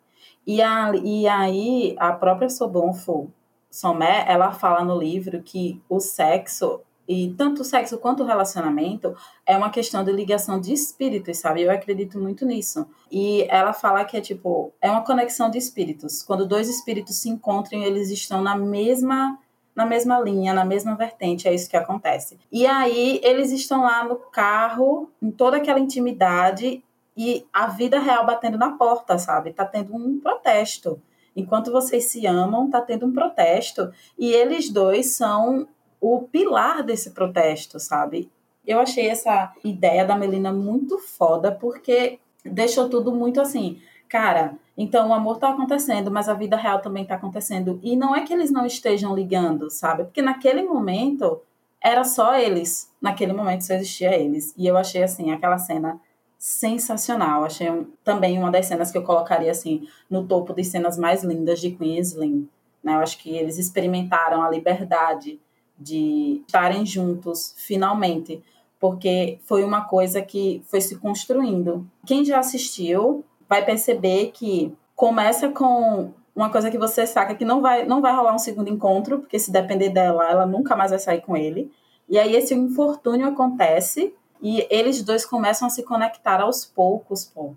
[0.46, 3.32] E, a, e aí, a própria Sobonfo
[3.70, 9.16] Somé, ela fala no livro que o sexo, e tanto o sexo quanto o relacionamento,
[9.46, 11.64] é uma questão de ligação de espíritos, sabe?
[11.64, 12.88] Eu acredito muito nisso.
[13.12, 16.24] E ela fala que é tipo, é uma conexão de espíritos.
[16.24, 19.38] Quando dois espíritos se encontram, eles estão na mesma
[19.76, 22.40] na mesma linha, na mesma vertente, é isso que acontece.
[22.50, 26.82] E aí eles estão lá no carro, em toda aquela intimidade,
[27.16, 29.54] e a vida real batendo na porta, sabe?
[29.54, 31.02] Tá tendo um protesto.
[31.36, 33.92] Enquanto vocês se amam, tá tendo um protesto.
[34.18, 35.68] E eles dois são
[36.00, 38.30] o pilar desse protesto, sabe?
[38.66, 43.80] Eu achei essa ideia da Melina muito foda, porque deixou tudo muito assim.
[44.10, 47.80] Cara, então o amor tá acontecendo, mas a vida real também tá acontecendo.
[47.82, 50.04] E não é que eles não estejam ligando, sabe?
[50.04, 51.42] Porque naquele momento
[51.82, 52.92] era só eles.
[53.02, 54.54] Naquele momento só existia eles.
[54.58, 56.00] E eu achei assim, aquela cena
[56.38, 57.44] sensacional.
[57.44, 61.24] Achei um, também uma das cenas que eu colocaria assim no topo de cenas mais
[61.24, 62.48] lindas de Queensland.
[62.84, 62.94] Né?
[62.94, 65.40] Eu acho que eles experimentaram a liberdade
[65.78, 68.42] de estarem juntos finalmente,
[68.80, 71.86] porque foi uma coisa que foi se construindo.
[72.06, 77.62] Quem já assistiu vai perceber que começa com uma coisa que você saca que não
[77.62, 81.00] vai não vai rolar um segundo encontro, porque se depender dela, ela nunca mais vai
[81.00, 81.72] sair com ele.
[82.08, 87.56] E aí esse infortúnio acontece e eles dois começam a se conectar aos poucos, pô.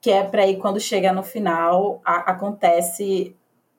[0.00, 3.34] Que é para aí quando chega no final, a, acontece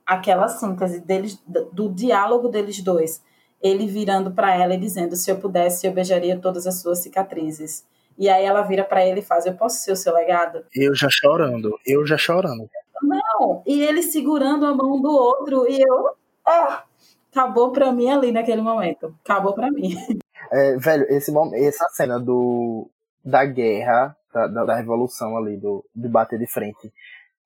[0.06, 3.22] aquela síntese deles, do diálogo deles dois.
[3.62, 7.86] Ele virando para ela e dizendo: Se eu pudesse, eu beijaria todas as suas cicatrizes.
[8.18, 10.64] E aí ela vira para ele e faz: Eu posso ser o seu legado?
[10.76, 12.70] Eu já chorando, eu já chorando.
[13.02, 16.10] Não, e ele segurando a mão do outro, e eu.
[16.48, 16.78] Oh,
[17.32, 19.16] acabou pra mim ali naquele momento.
[19.24, 19.96] Acabou pra mim.
[20.52, 22.90] É, velho, esse, essa cena do,
[23.24, 26.92] da guerra, da, da, da revolução ali, do, de bater de frente,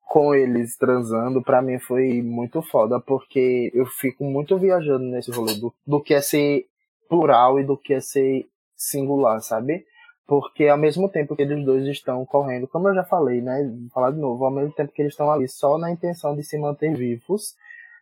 [0.08, 5.56] com eles transando, pra mim foi muito foda, porque eu fico muito viajando nesse rolê
[5.56, 6.66] do, do que é ser
[7.08, 9.86] plural e do que é ser singular, sabe?
[10.28, 13.64] Porque ao mesmo tempo que eles dois estão correndo, como eu já falei, né?
[13.64, 16.44] Vou falar de novo, ao mesmo tempo que eles estão ali só na intenção de
[16.44, 17.56] se manter vivos,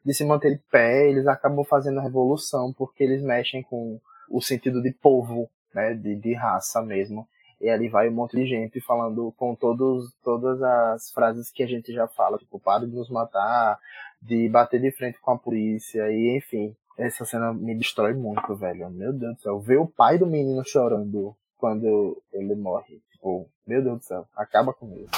[0.03, 4.41] de se manter de pé, eles acabam fazendo a revolução, porque eles mexem com o
[4.41, 5.93] sentido de povo, né?
[5.93, 7.27] De, de raça mesmo.
[7.61, 11.67] E ali vai um monte de gente falando com todos, todas as frases que a
[11.67, 13.77] gente já fala, tipo, de nos matar,
[14.21, 16.75] de bater de frente com a polícia, e enfim.
[16.97, 18.89] Essa cena me destrói muito, velho.
[18.89, 19.59] Meu Deus do céu.
[19.59, 23.01] Ver o pai do menino chorando quando ele morre.
[23.11, 24.27] Tipo, meu Deus do céu.
[24.35, 25.09] Acaba comigo.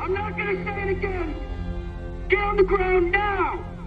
[0.00, 1.34] I'm not gonna say it again.
[2.30, 3.79] Get on the ground now.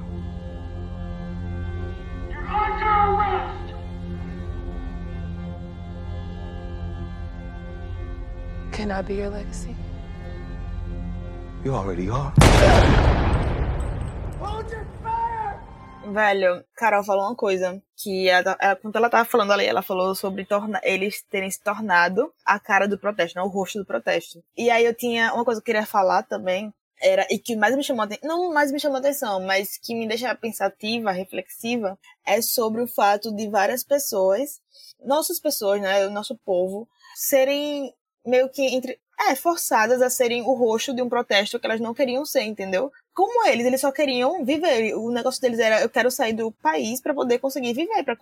[8.71, 9.75] Can I be your legacy?
[11.63, 12.33] You already are.
[16.05, 20.13] Velho, Carol falou uma coisa que ela, ela, quando ela tava falando ali, ela falou
[20.13, 24.43] sobre torna, eles terem se tornado a cara do protesto, né, o rosto do protesto.
[24.57, 27.75] E aí eu tinha uma coisa que eu queria falar também, era e que mais
[27.75, 32.81] me chamou não mais me chamou atenção, mas que me deixa pensativa, reflexiva, é sobre
[32.81, 34.61] o fato de várias pessoas,
[35.03, 37.93] nossas pessoas, né, o nosso povo, serem
[38.25, 41.93] meio que entre é, forçadas a serem o rosto de um protesto que elas não
[41.93, 42.91] queriam ser, entendeu?
[43.13, 44.95] Como eles, eles só queriam viver.
[44.95, 48.17] O negócio deles era: eu quero sair do país para poder conseguir viver, para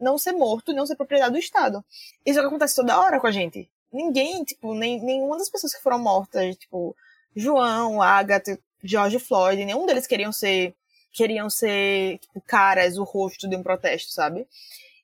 [0.00, 1.84] não ser morto, não ser propriedade do Estado.
[2.24, 3.68] Isso é o que acontece toda hora com a gente.
[3.92, 6.96] Ninguém, tipo, nem, nenhuma das pessoas que foram mortas, tipo,
[7.34, 10.74] João, Agatha, George Floyd, nenhum deles queriam ser
[11.12, 14.46] queriam ser tipo, caras, o rosto de um protesto, sabe?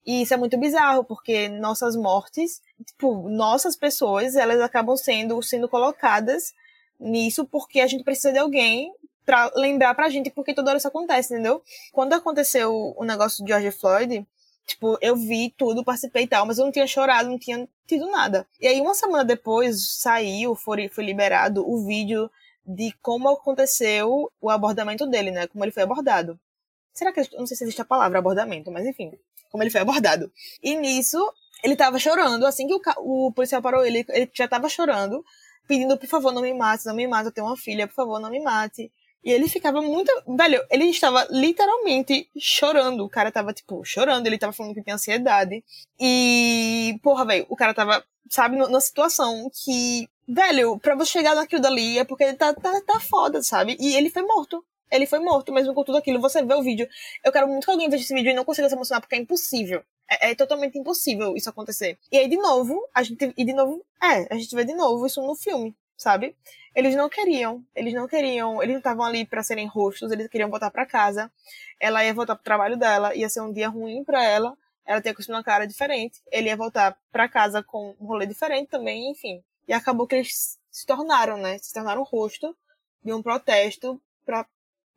[0.06, 5.68] E isso é muito bizarro, porque nossas mortes, tipo, nossas pessoas, elas acabam sendo, sendo
[5.68, 6.54] colocadas
[6.98, 8.92] nisso porque a gente precisa de alguém
[9.24, 11.62] para lembrar pra gente porque toda hora isso acontece, entendeu?
[11.92, 14.26] Quando aconteceu o negócio de George Floyd,
[14.68, 18.06] tipo, eu vi tudo, participei e tal, mas eu não tinha chorado, não tinha tido
[18.10, 18.46] nada.
[18.60, 22.30] E aí, uma semana depois, saiu, foi, foi liberado o vídeo
[22.64, 25.46] de como aconteceu o abordamento dele, né?
[25.46, 26.38] Como ele foi abordado.
[26.92, 29.12] Será que, não sei se existe a palavra abordamento, mas enfim,
[29.50, 30.30] como ele foi abordado.
[30.62, 31.18] E nisso,
[31.64, 35.24] ele tava chorando, assim que o, o policial parou ele, ele já tava chorando,
[35.66, 38.20] pedindo, por favor, não me mate, não me mate, eu tenho uma filha, por favor,
[38.20, 38.92] não me mate.
[39.24, 40.10] E ele ficava muito.
[40.36, 43.04] Velho, ele estava literalmente chorando.
[43.04, 44.26] O cara tava, tipo, chorando.
[44.26, 45.62] Ele tava falando que tinha ansiedade.
[45.98, 50.08] E, porra, velho, o cara tava, sabe, numa situação que.
[50.26, 53.76] Velho, pra você chegar naquilo dali é porque ele tá, tá, tá foda, sabe?
[53.80, 54.64] E ele foi morto.
[54.90, 56.20] Ele foi morto, mesmo com tudo aquilo.
[56.20, 56.88] Você vê o vídeo.
[57.24, 59.18] Eu quero muito que alguém veja esse vídeo e não consiga se emocionar, porque é
[59.18, 59.82] impossível.
[60.10, 61.98] É, é, totalmente impossível isso acontecer.
[62.10, 63.32] E aí, de novo, a gente.
[63.36, 66.36] E de novo, é, a gente vê de novo isso no filme, sabe?
[66.74, 67.62] Eles não queriam.
[67.74, 68.62] Eles não queriam.
[68.62, 71.30] Eles não estavam ali para serem rostos, eles queriam voltar para casa.
[71.78, 74.56] Ela ia voltar pro trabalho dela, ia ser um dia ruim para ela.
[74.86, 76.22] Ela tinha que uma cara diferente.
[76.32, 79.42] Ele ia voltar para casa com um rolê diferente também, enfim.
[79.66, 81.58] E acabou que eles se tornaram, né?
[81.58, 82.56] Se tornaram rosto
[83.04, 84.46] de um protesto para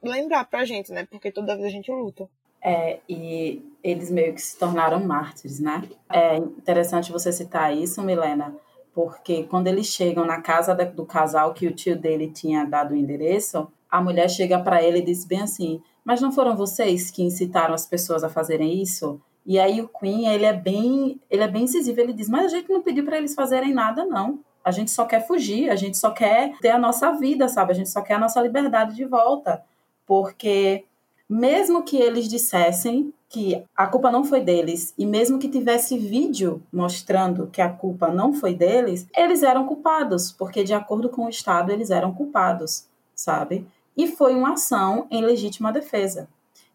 [0.01, 1.05] lembrar pra gente, né?
[1.09, 2.29] Porque toda vez a gente luta.
[2.63, 5.81] É, e eles meio que se tornaram mártires, né?
[6.09, 8.55] É interessante você citar isso, Milena,
[8.93, 12.97] porque quando eles chegam na casa do casal que o tio dele tinha dado o
[12.97, 17.23] endereço, a mulher chega para ele e diz bem assim: Mas não foram vocês que
[17.23, 19.19] incitaram as pessoas a fazerem isso?
[19.45, 22.57] E aí o Queen, ele é bem, ele é bem incisivo, ele diz: "Mas a
[22.57, 24.39] gente não pediu para eles fazerem nada não.
[24.63, 27.71] A gente só quer fugir, a gente só quer ter a nossa vida, sabe?
[27.71, 29.63] A gente só quer a nossa liberdade de volta."
[30.05, 30.85] Porque
[31.31, 36.61] mesmo que eles dissessem que a culpa não foi deles, e mesmo que tivesse vídeo
[36.73, 41.29] mostrando que a culpa não foi deles, eles eram culpados, porque de acordo com o
[41.29, 43.65] Estado eles eram culpados, sabe?
[43.95, 46.27] E foi uma ação em legítima defesa.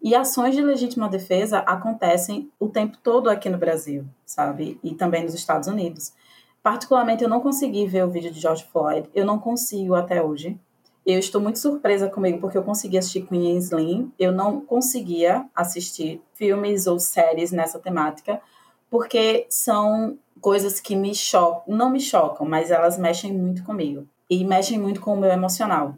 [0.02, 4.80] E ações de legítima defesa acontecem o tempo todo aqui no Brasil, sabe?
[4.82, 6.14] E também nos Estados Unidos.
[6.62, 10.58] Particularmente, eu não consegui ver o vídeo de George Floyd, eu não consigo até hoje.
[11.06, 14.12] Eu estou muito surpresa comigo porque eu consegui assistir Queen Slim.
[14.18, 18.40] Eu não conseguia assistir filmes ou séries nessa temática
[18.90, 24.44] porque são coisas que me chocam, não me chocam, mas elas mexem muito comigo e
[24.44, 25.94] mexem muito com o meu emocional.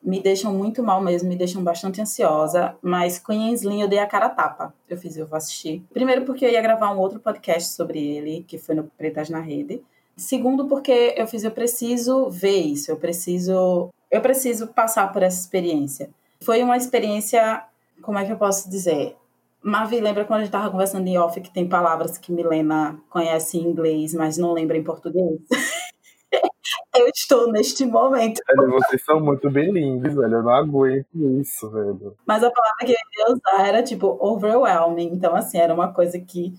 [0.00, 4.06] Me deixam muito mal mesmo, me deixam bastante ansiosa, mas Queen Slim eu dei a
[4.06, 4.74] cara a tapa.
[4.88, 5.84] Eu fiz, eu vou assistir.
[5.92, 9.40] Primeiro porque eu ia gravar um outro podcast sobre ele, que foi no Pretas na
[9.40, 9.82] Rede.
[10.16, 15.40] Segundo porque eu fiz, eu preciso ver isso, eu preciso eu preciso passar por essa
[15.40, 16.10] experiência.
[16.42, 17.64] Foi uma experiência,
[18.02, 19.16] como é que eu posso dizer?
[19.62, 23.56] Mavi, lembra quando a gente estava conversando em off que tem palavras que Milena conhece
[23.56, 25.40] em inglês, mas não lembra em português?
[26.94, 28.42] eu estou neste momento.
[28.70, 30.34] Vocês são muito bilíngues, velho.
[30.34, 31.06] Eu não aguento
[31.40, 32.14] isso, velho.
[32.26, 35.10] Mas a palavra que eu ia usar era tipo overwhelming.
[35.12, 36.52] Então, assim, era uma coisa que.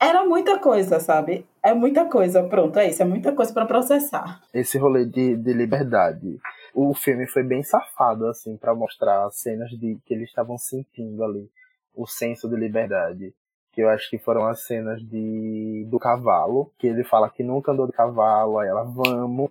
[0.00, 1.46] Era muita coisa, sabe?
[1.62, 2.42] É muita coisa.
[2.44, 3.02] Pronto, é isso.
[3.02, 4.40] É muita coisa para processar.
[4.52, 6.38] Esse rolê de, de liberdade.
[6.74, 11.24] O filme foi bem safado, assim, para mostrar as cenas de que eles estavam sentindo
[11.24, 11.48] ali.
[11.94, 13.34] O senso de liberdade
[13.76, 17.72] que eu acho que foram as cenas de do cavalo, que ele fala que nunca
[17.72, 19.50] andou de cavalo, aí ela vamos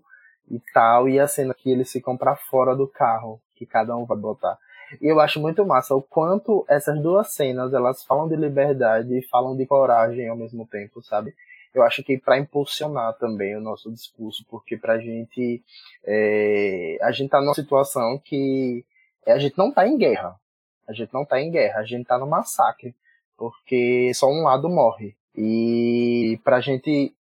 [0.49, 4.03] e tal, e a cena que eles ficam para fora do carro, que cada um
[4.03, 4.57] vai botar.
[5.01, 9.27] E eu acho muito massa o quanto essas duas cenas, elas falam de liberdade e
[9.27, 11.33] falam de coragem ao mesmo tempo, sabe?
[11.73, 15.61] Eu acho que para impulsionar também o nosso discurso, porque pra gente
[16.05, 18.85] é, a gente tá numa situação que
[19.27, 20.35] a gente não tá em guerra.
[20.87, 22.95] A gente não tá em guerra, a gente tá no massacre
[23.37, 25.15] porque só um lado morre.
[25.35, 27.13] E para a gente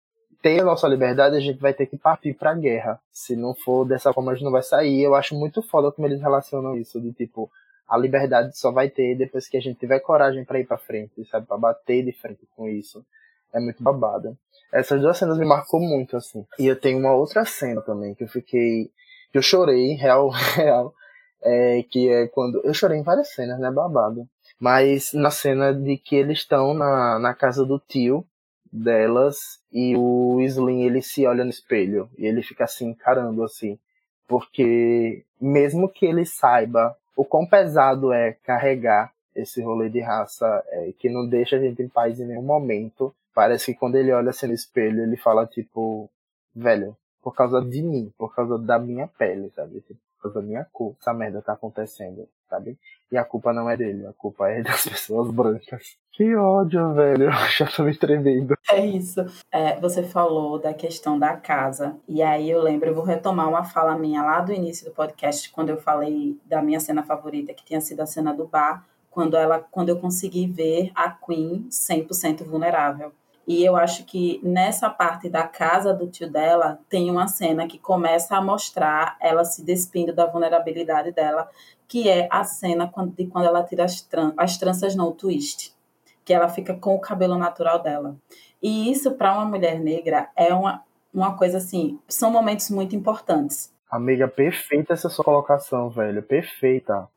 [0.41, 2.99] ter a nossa liberdade, a gente vai ter que partir para a guerra.
[3.11, 5.01] Se não for dessa forma, a gente não vai sair.
[5.01, 7.49] Eu acho muito foda como eles relacionam isso, de tipo,
[7.87, 11.25] a liberdade só vai ter depois que a gente tiver coragem para ir para frente,
[11.25, 13.05] sabe, para bater de frente com isso.
[13.53, 14.35] É muito babada.
[14.71, 16.45] Essas duas cenas me marcou muito assim.
[16.57, 18.91] E eu tenho uma outra cena também que eu fiquei
[19.31, 20.93] que eu chorei, real, real,
[21.41, 24.27] é, que é quando eu chorei em várias cenas, né, babado
[24.63, 28.25] mas na cena de que eles estão na, na casa do tio
[28.71, 33.77] delas e o Slim ele se olha no espelho e ele fica assim encarando assim
[34.25, 40.93] porque mesmo que ele saiba o quão pesado é carregar esse rolê de raça é,
[40.97, 43.13] que não deixa a gente em paz em nenhum momento.
[43.33, 46.09] Parece que quando ele olha assim no espelho ele fala tipo
[46.55, 49.83] velho por causa de mim por causa da minha pele sabe
[50.29, 52.77] da minha cor, essa merda tá acontecendo, sabe?
[53.11, 55.97] E a culpa não é dele, a culpa é das pessoas brancas.
[56.11, 57.25] Que ódio, velho.
[57.25, 58.55] Eu já tô me tremendo.
[58.69, 59.25] É isso.
[59.51, 61.95] É, você falou da questão da casa.
[62.07, 65.51] E aí eu lembro, eu vou retomar uma fala minha lá do início do podcast,
[65.51, 69.35] quando eu falei da minha cena favorita, que tinha sido a cena do bar, quando
[69.35, 73.11] ela quando eu consegui ver a Queen 100% vulnerável.
[73.47, 77.77] E eu acho que nessa parte da casa do tio dela tem uma cena que
[77.77, 81.49] começa a mostrar ela se despindo da vulnerabilidade dela,
[81.87, 85.75] que é a cena de quando ela tira as, tran as tranças no twist,
[86.23, 88.15] que ela fica com o cabelo natural dela.
[88.61, 90.81] E isso para uma mulher negra é uma,
[91.13, 93.73] uma coisa assim, são momentos muito importantes.
[93.91, 97.07] Amiga, perfeita essa sua colocação, velho, perfeita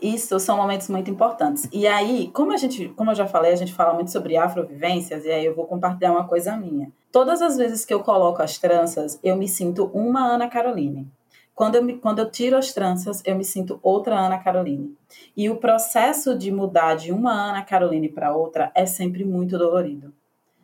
[0.00, 1.68] isso são momentos muito importantes.
[1.72, 5.24] E aí, como a gente, como eu já falei, a gente fala muito sobre afrovivências,
[5.24, 6.90] e aí eu vou compartilhar uma coisa minha.
[7.10, 11.06] Todas as vezes que eu coloco as tranças, eu me sinto uma Ana Caroline.
[11.54, 14.96] Quando eu, me, quando eu tiro as tranças, eu me sinto outra Ana Caroline.
[15.36, 20.12] E o processo de mudar de uma Ana Caroline para outra é sempre muito dolorido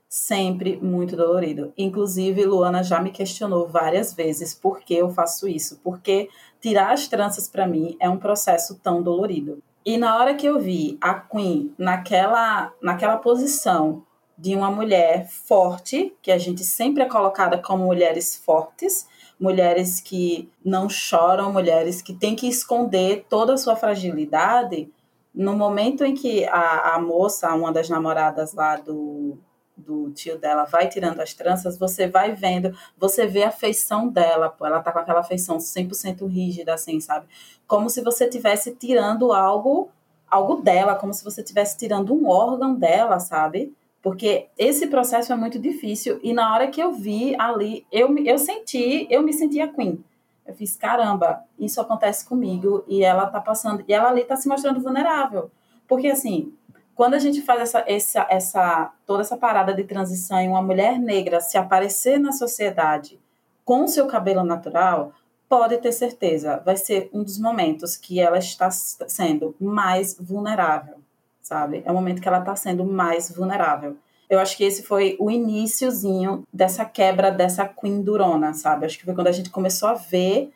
[0.09, 1.73] sempre muito dolorido.
[1.77, 6.29] Inclusive, Luana já me questionou várias vezes por que eu faço isso, porque
[6.61, 9.63] tirar as tranças para mim é um processo tão dolorido.
[9.85, 14.03] E na hora que eu vi a Queen naquela, naquela posição
[14.37, 20.51] de uma mulher forte, que a gente sempre é colocada como mulheres fortes, mulheres que
[20.65, 24.91] não choram, mulheres que têm que esconder toda a sua fragilidade,
[25.35, 29.39] no momento em que a, a moça, uma das namoradas lá do,
[29.79, 34.49] do tio dela vai tirando as tranças, você vai vendo, você vê a feição dela,
[34.49, 37.27] pô, ela tá com aquela feição 100% rígida, assim, sabe?
[37.67, 39.91] Como se você tivesse tirando algo,
[40.29, 43.73] algo dela, como se você tivesse tirando um órgão dela, sabe?
[44.03, 48.39] Porque esse processo é muito difícil e na hora que eu vi ali, eu, eu
[48.39, 50.03] senti, eu me senti a Queen.
[50.47, 54.49] Eu fiz, caramba, isso acontece comigo e ela tá passando, e ela ali tá se
[54.49, 55.51] mostrando vulnerável.
[55.87, 56.55] Porque assim,
[56.99, 60.99] quando a gente faz essa, essa, essa, toda essa parada de transição e uma mulher
[60.99, 63.21] negra se aparecer na sociedade
[63.65, 65.13] com seu cabelo natural,
[65.49, 70.97] pode ter certeza, vai ser um dos momentos que ela está sendo mais vulnerável,
[71.41, 71.85] sabe?
[71.87, 73.97] É o momento que ela está sendo mais vulnerável.
[74.29, 78.87] Eu acho que esse foi o iníciozinho dessa quebra dessa Queen Durona, sabe?
[78.87, 80.53] Acho que foi quando a gente começou a ver,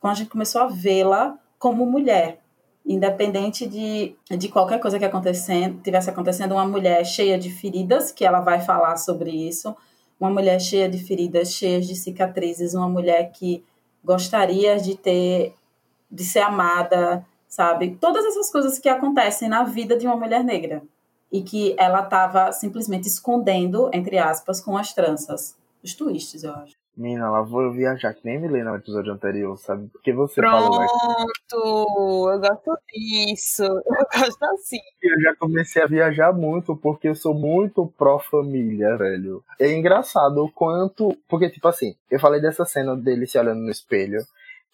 [0.00, 2.40] quando a gente começou a vê-la como mulher,
[2.86, 8.24] independente de, de qualquer coisa que acontecendo, tivesse acontecendo, uma mulher cheia de feridas, que
[8.24, 9.74] ela vai falar sobre isso,
[10.20, 13.64] uma mulher cheia de feridas, cheia de cicatrizes, uma mulher que
[14.04, 15.54] gostaria de ter,
[16.10, 17.96] de ser amada, sabe?
[18.00, 20.82] Todas essas coisas que acontecem na vida de uma mulher negra
[21.32, 25.56] e que ela estava simplesmente escondendo, entre aspas, com as tranças.
[25.82, 26.83] Os twists, eu acho.
[26.96, 29.88] Mina, lá vou viajar, que nem me lê no episódio anterior, sabe?
[29.88, 30.78] Porque você falou.
[30.80, 30.86] né?
[31.50, 33.64] Pronto, eu gosto disso.
[34.14, 34.78] Eu gosto assim.
[35.02, 39.42] Eu já comecei a viajar muito, porque eu sou muito pró-família, velho.
[39.60, 41.16] É engraçado o quanto.
[41.28, 44.20] Porque, tipo assim, eu falei dessa cena dele se olhando no espelho,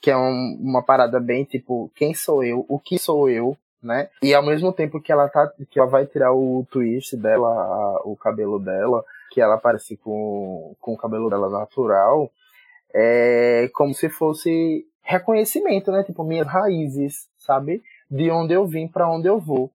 [0.01, 2.65] que é um- uma parada bem tipo, quem sou eu?
[2.69, 3.57] O que sou eu?
[3.83, 4.11] Né?
[4.23, 5.51] E ao mesmo tempo que ela tá.
[5.71, 10.75] que ela vai tirar o twist dela, a- o cabelo dela, que ela aparece com,
[10.81, 12.31] com o cabelo dela natural,
[12.93, 16.03] é como se fosse reconhecimento, né?
[16.03, 17.83] Tipo, minhas raízes, sabe?
[18.11, 19.71] De onde eu vim para onde eu vou.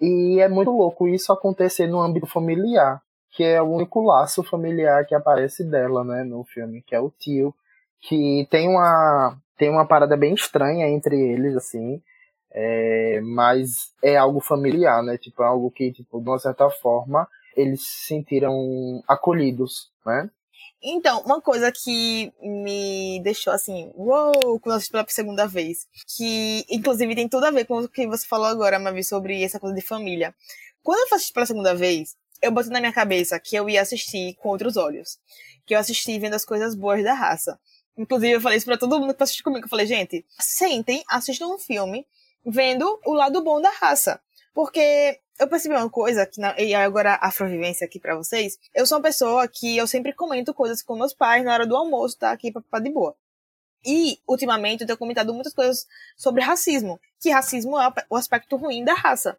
[0.00, 5.04] E é muito louco isso acontecer no âmbito familiar, que é o único laço familiar
[5.06, 7.54] que aparece dela, né, no filme, que é o tio,
[8.00, 12.02] que tem uma tem uma parada bem estranha entre eles, assim,
[12.52, 15.16] é, mas é algo familiar, né?
[15.16, 20.30] Tipo, é algo que, tipo, de uma certa forma, eles se sentiram acolhidos, né?
[20.86, 26.64] Então, uma coisa que me deixou assim, uou, quando eu assisti pela segunda vez, que
[26.68, 29.74] inclusive tem tudo a ver com o que você falou agora, Mavi, sobre essa coisa
[29.74, 30.34] de família.
[30.82, 34.34] Quando eu assisti pela segunda vez, eu botei na minha cabeça que eu ia assistir
[34.34, 35.18] com outros olhos.
[35.64, 37.58] Que eu assisti vendo as coisas boas da raça.
[37.96, 39.64] Inclusive, eu falei isso pra todo mundo que assistiu comigo.
[39.64, 42.06] Eu falei, gente, sentem, assistam um filme
[42.44, 44.20] vendo o lado bom da raça.
[44.54, 48.56] Porque eu percebi uma coisa, que na, e agora a afrovivência aqui pra vocês.
[48.72, 51.76] Eu sou uma pessoa que eu sempre comento coisas com meus pais na hora do
[51.76, 52.30] almoço, tá?
[52.30, 53.16] Aqui pra, pra de boa.
[53.84, 55.86] E, ultimamente, eu tenho comentado muitas coisas
[56.16, 56.98] sobre racismo.
[57.20, 59.36] Que racismo é o aspecto ruim da raça.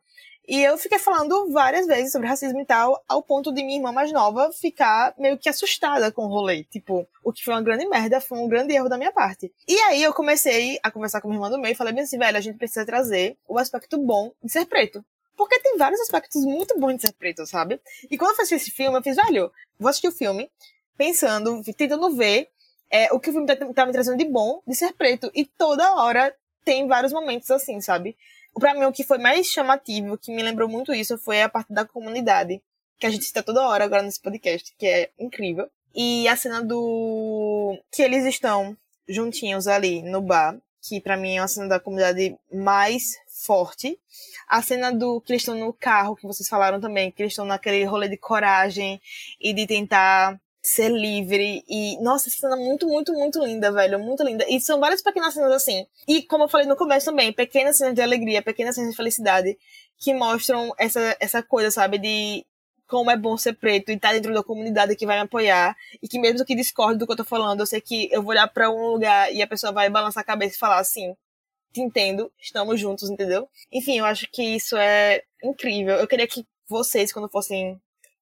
[0.47, 3.91] E eu fiquei falando várias vezes sobre racismo e tal, ao ponto de minha irmã
[3.91, 6.63] mais nova ficar meio que assustada com o rolê.
[6.65, 9.51] Tipo, o que foi uma grande merda, foi um grande erro da minha parte.
[9.67, 12.17] E aí eu comecei a conversar com minha irmã do meio e falei bem assim,
[12.17, 15.03] velho, a gente precisa trazer o aspecto bom de ser preto.
[15.35, 17.79] Porque tem vários aspectos muito bons de ser preto, sabe?
[18.09, 20.49] E quando eu fiz esse filme, eu fiz, velho, vou assistir o filme
[20.97, 22.49] pensando, tentando ver
[22.89, 25.29] é, o que o filme tá, tá me trazendo de bom de ser preto.
[25.33, 26.33] E toda hora
[26.63, 28.15] tem vários momentos assim, sabe?
[28.59, 31.73] Pra mim, o que foi mais chamativo, que me lembrou muito isso, foi a parte
[31.73, 32.61] da comunidade,
[32.97, 35.69] que a gente cita toda hora agora nesse podcast, que é incrível.
[35.93, 37.77] E a cena do.
[37.91, 38.75] que eles estão
[39.07, 43.99] juntinhos ali no bar, que pra mim é uma cena da comunidade mais forte.
[44.47, 47.45] A cena do que eles estão no carro, que vocês falaram também, que eles estão
[47.45, 49.01] naquele rolê de coragem
[49.39, 51.63] e de tentar ser livre.
[51.67, 53.99] E, nossa, essa cena é muito, muito, muito linda, velho.
[53.99, 54.45] Muito linda.
[54.49, 55.85] E são várias pequenas cenas assim.
[56.07, 59.57] E, como eu falei no começo também, pequenas cenas de alegria, pequenas cenas de felicidade
[59.97, 62.45] que mostram essa, essa coisa, sabe, de
[62.87, 65.75] como é bom ser preto e estar dentro da comunidade que vai me apoiar.
[66.01, 68.31] E que mesmo que discorde do que eu tô falando, eu sei que eu vou
[68.31, 71.15] olhar pra um lugar e a pessoa vai balançar a cabeça e falar assim.
[71.73, 73.49] Te entendo, estamos juntos, entendeu?
[73.71, 75.95] Enfim, eu acho que isso é incrível.
[75.95, 77.79] Eu queria que vocês, quando fossem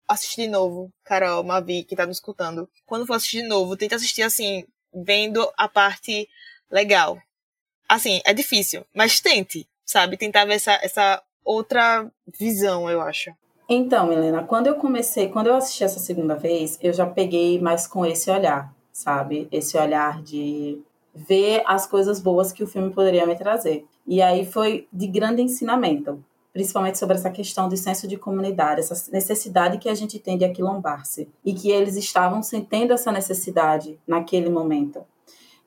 [0.08, 3.96] assistir de novo, Carol, Mavi, que tá nos escutando, quando for assistir de novo, tente
[3.96, 6.28] assistir assim, vendo a parte
[6.70, 7.18] legal.
[7.88, 10.18] Assim, é difícil, mas tente, sabe?
[10.18, 13.32] Tentar ver essa, essa outra visão, eu acho.
[13.68, 17.88] Então, Helena, quando eu comecei, quando eu assisti essa segunda vez, eu já peguei mais
[17.88, 19.48] com esse olhar, sabe?
[19.52, 20.82] Esse olhar de
[21.14, 23.86] ver as coisas boas que o filme poderia me trazer.
[24.06, 26.24] E aí foi de grande ensinamento,
[26.54, 30.46] principalmente sobre essa questão do senso de comunidade, essa necessidade que a gente tem de
[30.46, 31.28] aquilombar-se.
[31.44, 35.04] E que eles estavam tendo essa necessidade naquele momento.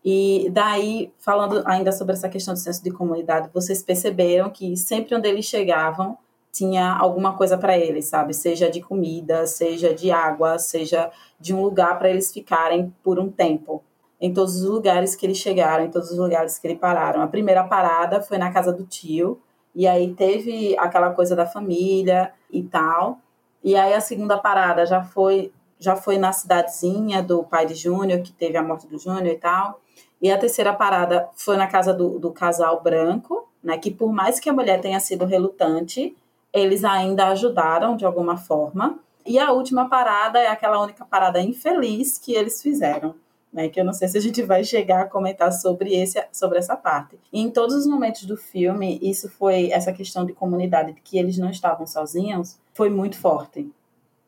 [0.04, 5.16] E daí, falando ainda sobre essa questão do senso de comunidade, vocês perceberam que sempre
[5.16, 6.16] onde eles chegavam,
[6.52, 8.32] tinha alguma coisa para eles, sabe?
[8.32, 11.10] Seja de comida, seja de água, seja
[11.40, 13.82] de um lugar para eles ficarem por um tempo.
[14.20, 17.20] Em todos os lugares que eles chegaram, em todos os lugares que eles pararam.
[17.20, 19.42] A primeira parada foi na casa do tio,
[19.76, 23.18] e aí teve aquela coisa da família e tal.
[23.62, 28.22] E aí a segunda parada já foi já foi na cidadezinha do pai de Júnior,
[28.22, 29.78] que teve a morte do Júnior e tal.
[30.22, 33.76] E a terceira parada foi na casa do, do casal branco, né?
[33.76, 36.16] Que por mais que a mulher tenha sido relutante,
[36.50, 38.98] eles ainda ajudaram de alguma forma.
[39.26, 43.14] E a última parada é aquela única parada infeliz que eles fizeram,
[43.56, 43.70] né?
[43.70, 46.76] Que eu não sei se a gente vai chegar a comentar sobre esse, sobre essa
[46.76, 47.18] parte.
[47.32, 51.18] E em todos os momentos do filme, isso foi essa questão de comunidade, de que
[51.18, 53.72] eles não estavam sozinhos, foi muito forte.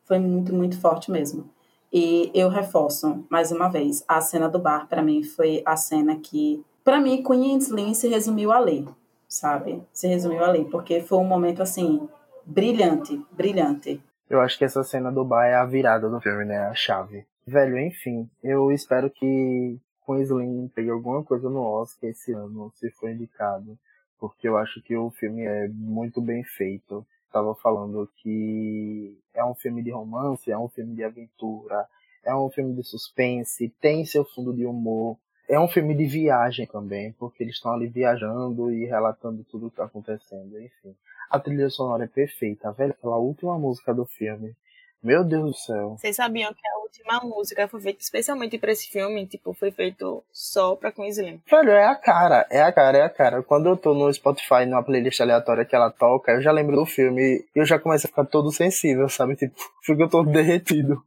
[0.06, 1.44] Foi muito, muito forte mesmo.
[1.92, 6.16] E eu reforço mais uma vez, a cena do bar para mim foi a cena
[6.16, 8.88] que, para mim, Queen Slim se resumiu a lei,
[9.28, 9.82] sabe?
[9.92, 12.08] Se resumiu a lei, porque foi um momento assim
[12.46, 14.02] brilhante, brilhante.
[14.28, 16.58] Eu acho que essa cena do bar é a virada do filme, né?
[16.60, 17.26] A chave.
[17.48, 22.90] Velho, enfim, eu espero que com Slim pegue alguma coisa no Oscar esse ano, se
[22.90, 23.78] for indicado,
[24.20, 27.06] porque eu acho que o filme é muito bem feito.
[27.32, 31.88] Tava falando que é um filme de romance, é um filme de aventura,
[32.22, 35.16] É um filme de suspense, tem seu fundo de humor.
[35.48, 39.70] É um filme de viagem também, porque eles estão ali viajando e relatando tudo o
[39.70, 40.94] que está acontecendo, enfim.
[41.30, 42.92] A trilha sonora é perfeita, velho.
[42.92, 44.54] Aquela última música do filme
[45.02, 45.96] meu Deus do céu.
[45.98, 49.26] Vocês sabiam que a última música foi feita especialmente para esse filme?
[49.26, 53.10] Tipo, foi feito só pra Queen Velho, é a cara, é a cara, é a
[53.10, 53.42] cara.
[53.42, 56.86] Quando eu tô no Spotify, numa playlist aleatória que ela toca, eu já lembro do
[56.86, 59.36] filme e eu já começo a ficar todo sensível, sabe?
[59.36, 61.02] Tipo, fico todo derretido.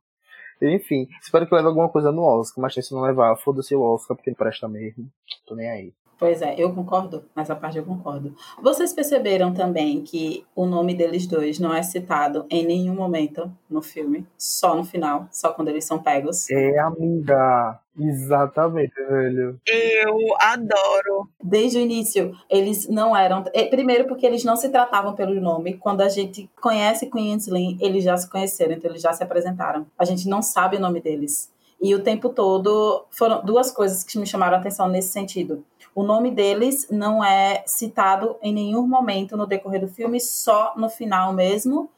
[0.61, 4.15] Enfim, espero que leve alguma coisa no Oscar, mas se não levar, foda-se o Oscar,
[4.15, 5.09] porque não presta mesmo.
[5.45, 5.93] Tô nem aí.
[6.21, 8.35] Pois é, eu concordo, nessa parte eu concordo.
[8.61, 13.81] Vocês perceberam também que o nome deles dois não é citado em nenhum momento no
[13.81, 16.47] filme, só no final, só quando eles são pegos?
[16.51, 17.79] É, amiga.
[17.99, 19.59] Exatamente, velho.
[19.65, 21.27] Eu adoro.
[21.43, 23.43] Desde o início, eles não eram.
[23.51, 25.73] É, primeiro, porque eles não se tratavam pelo nome.
[25.73, 29.87] Quando a gente conhece Queen Slim, eles já se conheceram, então eles já se apresentaram.
[29.97, 31.51] A gente não sabe o nome deles.
[31.81, 35.65] E o tempo todo foram duas coisas que me chamaram a atenção nesse sentido.
[35.93, 40.89] O nome deles não é citado em nenhum momento no decorrer do filme, só no
[40.89, 41.89] final mesmo.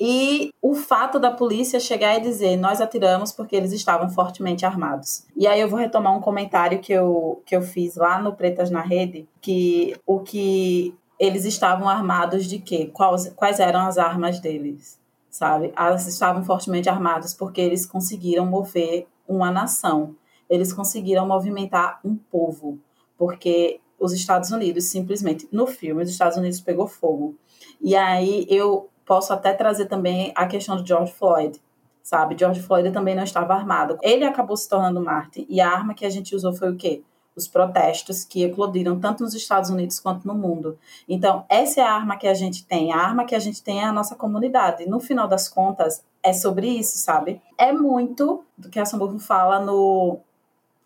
[0.00, 5.26] E o fato da polícia chegar e dizer nós atiramos porque eles estavam fortemente armados.
[5.36, 8.70] E aí eu vou retomar um comentário que eu, que eu fiz lá no Pretas
[8.70, 12.90] na Rede, que o que eles estavam armados de quê?
[12.92, 14.98] Quais, quais eram as armas deles?
[15.30, 15.72] Sabe?
[15.76, 20.16] Elas estavam fortemente armadas porque eles conseguiram mover uma nação.
[20.50, 22.78] Eles conseguiram movimentar um povo
[23.22, 27.36] porque os Estados Unidos simplesmente no filme os Estados Unidos pegou fogo.
[27.80, 31.62] E aí eu posso até trazer também a questão do George Floyd,
[32.02, 32.34] sabe?
[32.36, 33.96] George Floyd também não estava armado.
[34.02, 37.04] Ele acabou se tornando Martin e a arma que a gente usou foi o quê?
[37.36, 40.76] Os protestos que eclodiram tanto nos Estados Unidos quanto no mundo.
[41.08, 42.92] Então, essa é a arma que a gente tem.
[42.92, 44.84] A arma que a gente tem é a nossa comunidade.
[44.84, 47.40] No final das contas, é sobre isso, sabe?
[47.56, 50.18] É muito do que a Samburgo fala no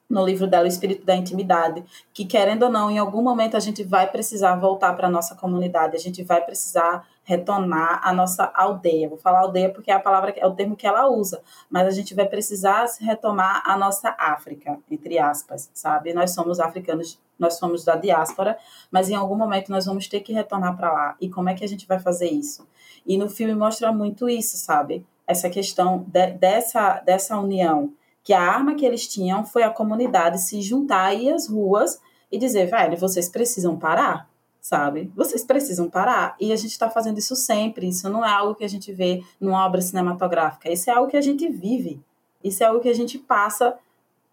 [0.09, 1.85] no livro dela, O Espírito da Intimidade,
[2.15, 5.35] que querendo ou não, em algum momento a gente vai precisar voltar para a nossa
[5.35, 9.09] comunidade, a gente vai precisar retornar a nossa aldeia.
[9.09, 11.91] Vou falar aldeia porque é a palavra é o termo que ela usa, mas a
[11.91, 16.15] gente vai precisar retomar a nossa África, entre aspas, sabe?
[16.15, 18.57] Nós somos africanos, nós somos da diáspora,
[18.93, 21.17] mas em algum momento nós vamos ter que retornar para lá.
[21.21, 22.67] E como é que a gente vai fazer isso?
[23.05, 25.05] E no filme mostra muito isso, sabe?
[25.27, 27.93] Essa questão de, dessa dessa união
[28.27, 32.01] que a arma que eles tinham foi a comunidade se juntar aí às ruas
[32.31, 34.29] e dizer, velho, vocês precisam parar,
[34.61, 35.13] sabe?
[35.15, 36.35] Vocês precisam parar.
[36.41, 37.89] E a gente está fazendo isso sempre.
[37.89, 40.69] Isso não é algo que a gente vê numa obra cinematográfica.
[40.69, 42.03] Isso é algo que a gente vive.
[42.43, 43.79] Isso é algo que a gente passa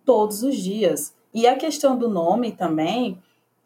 [0.04, 1.14] todos os dias.
[1.32, 3.22] E a questão do nome também,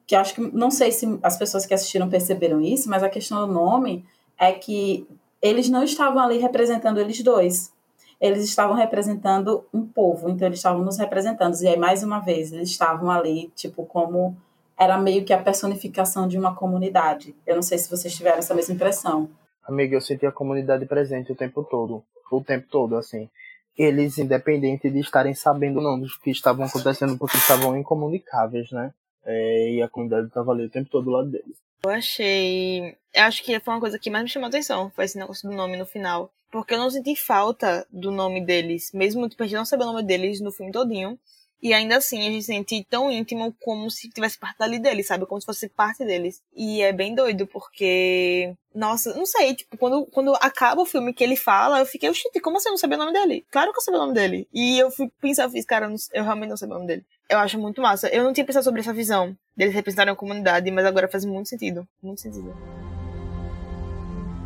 [0.05, 3.47] que acho que não sei se as pessoas que assistiram perceberam isso, mas a questão
[3.47, 4.03] do nome
[4.37, 5.07] é que
[5.41, 7.71] eles não estavam ali representando eles dois
[8.19, 11.55] eles estavam representando um povo, então eles estavam nos representando.
[11.61, 14.35] E aí, mais uma vez, eles estavam ali, tipo, como
[14.77, 17.35] era meio que a personificação de uma comunidade.
[17.45, 19.29] Eu não sei se vocês tiveram essa mesma impressão.
[19.67, 22.03] Amiga, eu senti a comunidade presente o tempo todo.
[22.31, 23.29] O tempo todo, assim.
[23.77, 28.91] Eles, independente de estarem sabendo não dos que estavam acontecendo, porque estavam incomunicáveis, né?
[29.25, 31.57] É, e a comunidade estava ali o tempo todo do lado deles.
[31.83, 32.95] Eu achei.
[33.13, 34.89] Eu acho que foi uma coisa que mais me chamou a atenção.
[34.91, 36.31] Foi esse negócio do nome no final.
[36.51, 38.91] Porque eu não senti falta do nome deles.
[38.93, 41.19] Mesmo tipo, a gente não saber o nome deles no filme todinho.
[41.61, 45.25] E ainda assim, a gente sente tão íntimo como se tivesse parte dali deles, sabe?
[45.25, 46.41] Como se fosse parte deles.
[46.55, 48.53] E é bem doido, porque.
[48.75, 52.23] Nossa, não sei, tipo, quando, quando acaba o filme que ele fala, eu fiquei, oxi,
[52.43, 53.43] como assim eu não sabia o nome dele?
[53.49, 54.47] Claro que eu sabia o nome dele.
[54.53, 57.05] E eu fui pensar, fiz, cara, eu, realmente não sabia o nome dele.
[57.27, 58.07] Eu acho muito massa.
[58.09, 61.49] Eu não tinha pensado sobre essa visão deles representarem a comunidade, mas agora faz muito
[61.49, 61.87] sentido.
[62.03, 62.55] Muito sentido.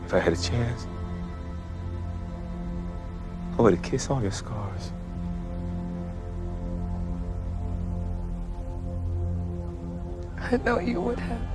[0.06, 0.88] If a chance,
[3.62, 4.91] I would kiss all your scars.
[10.39, 11.51] I know you would have.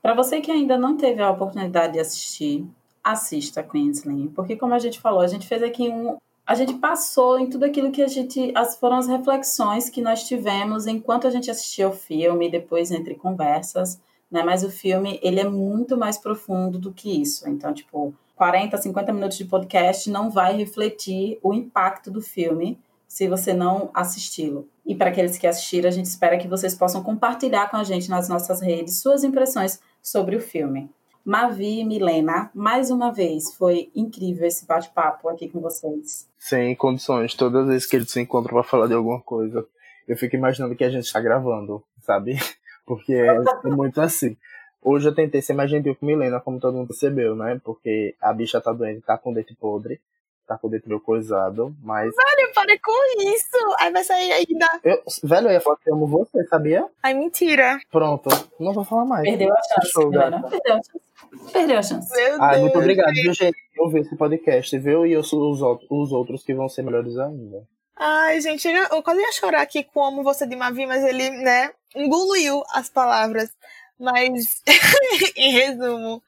[0.00, 2.64] Para você que ainda não teve a oportunidade de assistir,
[3.02, 7.40] assista Queensland, porque como a gente falou, a gente fez aqui um, a gente passou
[7.40, 8.52] em tudo aquilo que a gente.
[8.54, 13.16] As, foram as reflexões que nós tivemos enquanto a gente assistia o filme, depois entre
[13.16, 14.00] conversas,
[14.30, 14.44] né?
[14.44, 17.48] Mas o filme, ele é muito mais profundo do que isso.
[17.48, 23.28] Então, tipo, 40, 50 minutos de podcast não vai refletir o impacto do filme se
[23.28, 24.68] você não assisti-lo.
[24.84, 28.10] E para aqueles que assistiram, a gente espera que vocês possam compartilhar com a gente
[28.10, 30.90] nas nossas redes suas impressões sobre o filme.
[31.24, 36.28] Mavi e Milena, mais uma vez, foi incrível esse bate-papo aqui com vocês.
[36.38, 39.66] Sem condições, todas as vezes que eles se encontram para falar de alguma coisa,
[40.06, 42.36] eu fico imaginando que a gente está gravando, sabe?
[42.84, 44.36] Porque é muito assim.
[44.84, 47.58] Hoje eu tentei ser mais gentil com Milena, como todo mundo percebeu, né?
[47.64, 49.98] Porque a bicha tá doente, tá com dente podre.
[50.46, 52.14] tá com o dedo coisado, mas.
[52.14, 53.76] Velho, para com isso!
[53.80, 54.66] Aí vai sair ainda.
[54.84, 56.86] Eu, velho, eu ia falar que eu amo você, sabia?
[57.02, 57.78] Ai, mentira.
[57.90, 58.28] Pronto,
[58.60, 59.22] não vou falar mais.
[59.22, 60.18] Perdeu a chance, Show, né?
[60.18, 60.48] gata.
[60.50, 61.52] Perdeu a chance.
[61.52, 62.14] Perdeu a chance.
[62.14, 62.60] Meu Ai, Deus.
[62.62, 63.56] muito obrigado, viu, gente?
[63.74, 65.06] Eu vi esse podcast, viu?
[65.06, 65.60] E eu sou os,
[65.90, 67.62] os outros que vão ser melhores ainda.
[67.96, 71.30] Ai, gente, eu, eu quase ia chorar aqui com Amo Você de Mavi, mas ele,
[71.30, 73.50] né, engoliu as palavras.
[73.98, 74.62] Mas,
[75.36, 76.22] em resumo,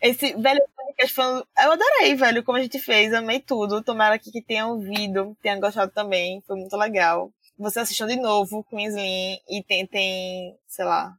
[0.00, 1.46] esse velho podcast falando.
[1.62, 3.82] Eu adorei, velho, como a gente fez, amei tudo.
[3.82, 7.30] Tomara que, que tenham ouvido, tenham gostado também, foi muito legal.
[7.58, 11.14] Vocês assistam de novo com Slim e tentem, sei lá,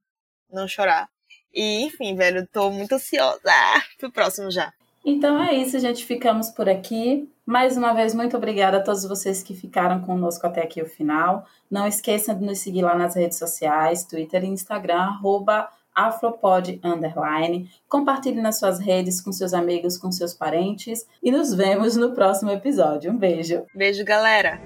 [0.52, 1.08] não chorar.
[1.54, 3.42] E, enfim, velho, tô muito ansiosa
[4.00, 4.74] pro próximo já.
[5.06, 6.06] Então é isso, gente.
[6.06, 7.30] Ficamos por aqui.
[7.46, 11.46] Mais uma vez, muito obrigada a todos vocês que ficaram conosco até aqui o final.
[11.70, 17.70] Não esqueçam de nos seguir lá nas redes sociais, Twitter e Instagram, arroba afropod, underline.
[17.88, 21.06] Compartilhe nas suas redes com seus amigos, com seus parentes.
[21.22, 23.12] E nos vemos no próximo episódio.
[23.12, 23.64] Um beijo.
[23.76, 24.60] Beijo, galera.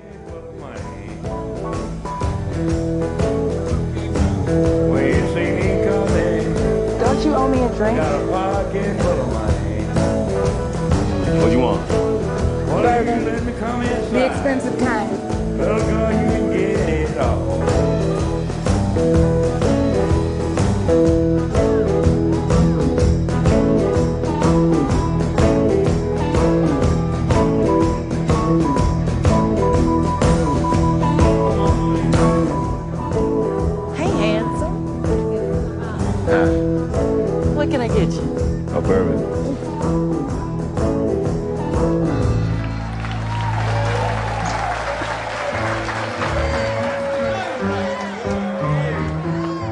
[6.99, 7.97] Don't you owe me a drink?
[11.41, 11.81] What you want?
[12.85, 16.34] If you let me come inside, The expensive kind.
[38.85, 39.19] Bourbon.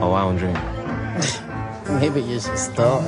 [0.01, 0.57] Oh, I don't drink.
[2.01, 3.03] Maybe you should start.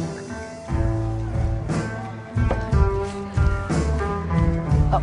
[4.94, 5.02] Oh,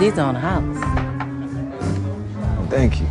[0.00, 0.82] these on the house.
[2.68, 3.06] Thank you.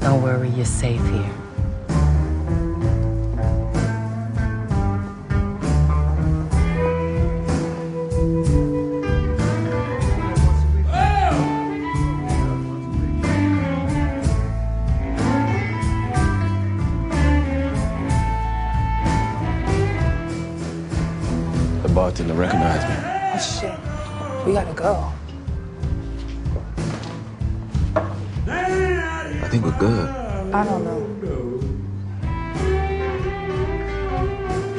[0.00, 1.39] Don't worry, you're safe here.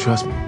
[0.01, 0.40] Trust me.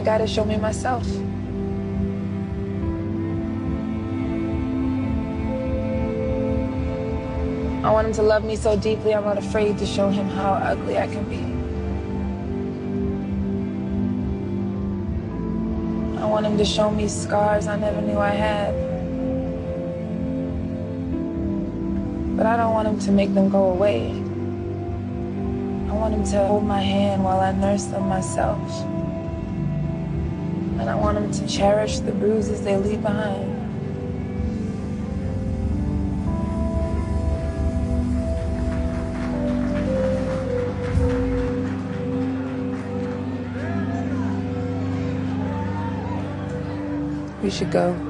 [0.00, 1.06] I want a guy to show me myself.
[7.84, 10.52] I want him to love me so deeply, I'm not afraid to show him how
[10.54, 11.36] ugly I can be.
[16.18, 18.72] I want him to show me scars I never knew I had.
[22.38, 24.12] But I don't want him to make them go away.
[25.90, 28.89] I want him to hold my hand while I nurse them myself.
[31.32, 33.56] To cherish the bruises they leave behind.
[47.42, 48.09] We should go.